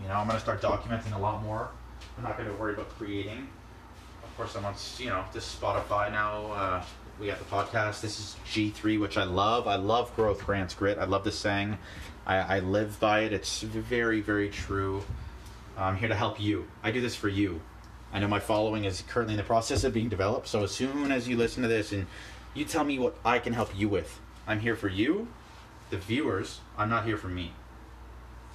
You 0.00 0.08
know, 0.08 0.14
I'm 0.14 0.26
gonna 0.26 0.40
start 0.40 0.60
documenting 0.60 1.14
a 1.16 1.18
lot 1.18 1.42
more. 1.42 1.68
I'm 2.16 2.24
not 2.24 2.36
gonna 2.36 2.52
worry 2.52 2.74
about 2.74 2.90
creating. 2.90 3.48
Of 4.22 4.36
course, 4.36 4.54
I'm 4.54 4.64
on 4.64 4.74
you 4.98 5.06
know 5.06 5.24
this 5.32 5.56
Spotify 5.60 6.12
now. 6.12 6.52
Uh, 6.52 6.84
we 7.18 7.26
got 7.26 7.38
the 7.38 7.44
podcast. 7.44 8.00
This 8.00 8.18
is 8.18 8.36
G3, 8.46 9.00
which 9.00 9.16
I 9.18 9.24
love. 9.24 9.66
I 9.66 9.76
love 9.76 10.14
growth 10.16 10.44
grants 10.44 10.74
grit. 10.74 10.98
I 10.98 11.04
love 11.04 11.24
this 11.24 11.38
saying. 11.38 11.78
I, 12.26 12.56
I 12.56 12.58
live 12.60 13.00
by 13.00 13.20
it. 13.20 13.32
It's 13.32 13.62
very 13.62 14.20
very 14.20 14.50
true. 14.50 15.02
I'm 15.76 15.96
here 15.96 16.08
to 16.08 16.14
help 16.14 16.38
you. 16.38 16.68
I 16.82 16.90
do 16.90 17.00
this 17.00 17.16
for 17.16 17.28
you. 17.28 17.62
I 18.12 18.18
know 18.18 18.28
my 18.28 18.40
following 18.40 18.84
is 18.84 19.02
currently 19.08 19.34
in 19.34 19.38
the 19.38 19.44
process 19.44 19.84
of 19.84 19.94
being 19.94 20.08
developed. 20.08 20.48
So 20.48 20.64
as 20.64 20.72
soon 20.72 21.12
as 21.12 21.28
you 21.28 21.36
listen 21.36 21.62
to 21.62 21.68
this 21.68 21.92
and 21.92 22.06
you 22.54 22.64
tell 22.64 22.84
me 22.84 22.98
what 22.98 23.16
I 23.24 23.38
can 23.38 23.52
help 23.52 23.70
you 23.78 23.88
with, 23.88 24.20
I'm 24.46 24.60
here 24.60 24.74
for 24.74 24.88
you, 24.88 25.28
the 25.90 25.96
viewers. 25.96 26.60
I'm 26.76 26.90
not 26.90 27.04
here 27.04 27.16
for 27.16 27.28
me. 27.28 27.52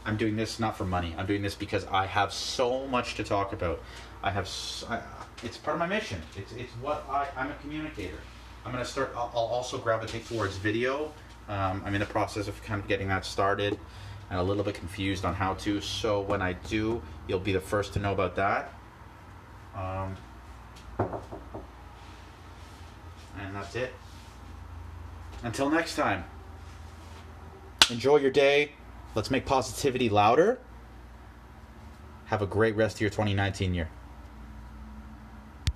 I'm 0.05 0.17
doing 0.17 0.35
this 0.35 0.59
not 0.59 0.77
for 0.77 0.85
money. 0.85 1.15
I'm 1.17 1.25
doing 1.25 1.41
this 1.41 1.55
because 1.55 1.85
I 1.87 2.05
have 2.05 2.31
so 2.31 2.85
much 2.87 3.15
to 3.15 3.23
talk 3.23 3.53
about. 3.53 3.81
I 4.21 4.29
have. 4.31 4.49
I, 4.89 5.01
it's 5.43 5.57
part 5.57 5.75
of 5.75 5.79
my 5.79 5.87
mission. 5.87 6.21
It's 6.37 6.51
it's 6.53 6.71
what 6.73 7.05
I. 7.09 7.27
I'm 7.35 7.49
a 7.49 7.55
communicator. 7.55 8.19
I'm 8.65 8.71
gonna 8.71 8.85
start. 8.85 9.13
I'll, 9.15 9.31
I'll 9.33 9.45
also 9.45 9.77
gravitate 9.77 10.27
towards 10.27 10.57
video. 10.57 11.11
Um, 11.47 11.81
I'm 11.85 11.93
in 11.95 11.99
the 11.99 12.05
process 12.05 12.47
of 12.47 12.61
kind 12.63 12.81
of 12.81 12.87
getting 12.87 13.07
that 13.07 13.25
started, 13.25 13.79
and 14.29 14.39
a 14.39 14.43
little 14.43 14.63
bit 14.63 14.75
confused 14.75 15.25
on 15.25 15.33
how 15.33 15.55
to. 15.55 15.81
So 15.81 16.21
when 16.21 16.41
I 16.41 16.53
do, 16.53 17.01
you'll 17.27 17.39
be 17.39 17.53
the 17.53 17.61
first 17.61 17.93
to 17.93 17.99
know 17.99 18.13
about 18.13 18.35
that. 18.35 18.73
Um, 19.75 20.15
and 23.39 23.55
that's 23.55 23.75
it. 23.75 23.93
Until 25.43 25.69
next 25.69 25.95
time, 25.95 26.23
enjoy 27.89 28.17
your 28.17 28.31
day. 28.31 28.71
Let's 29.13 29.29
make 29.29 29.45
positivity 29.45 30.09
louder. 30.09 30.59
Have 32.25 32.41
a 32.41 32.47
great 32.47 32.75
rest 32.75 32.97
of 32.97 33.01
your 33.01 33.09
2019 33.09 33.73
year. 33.73 33.89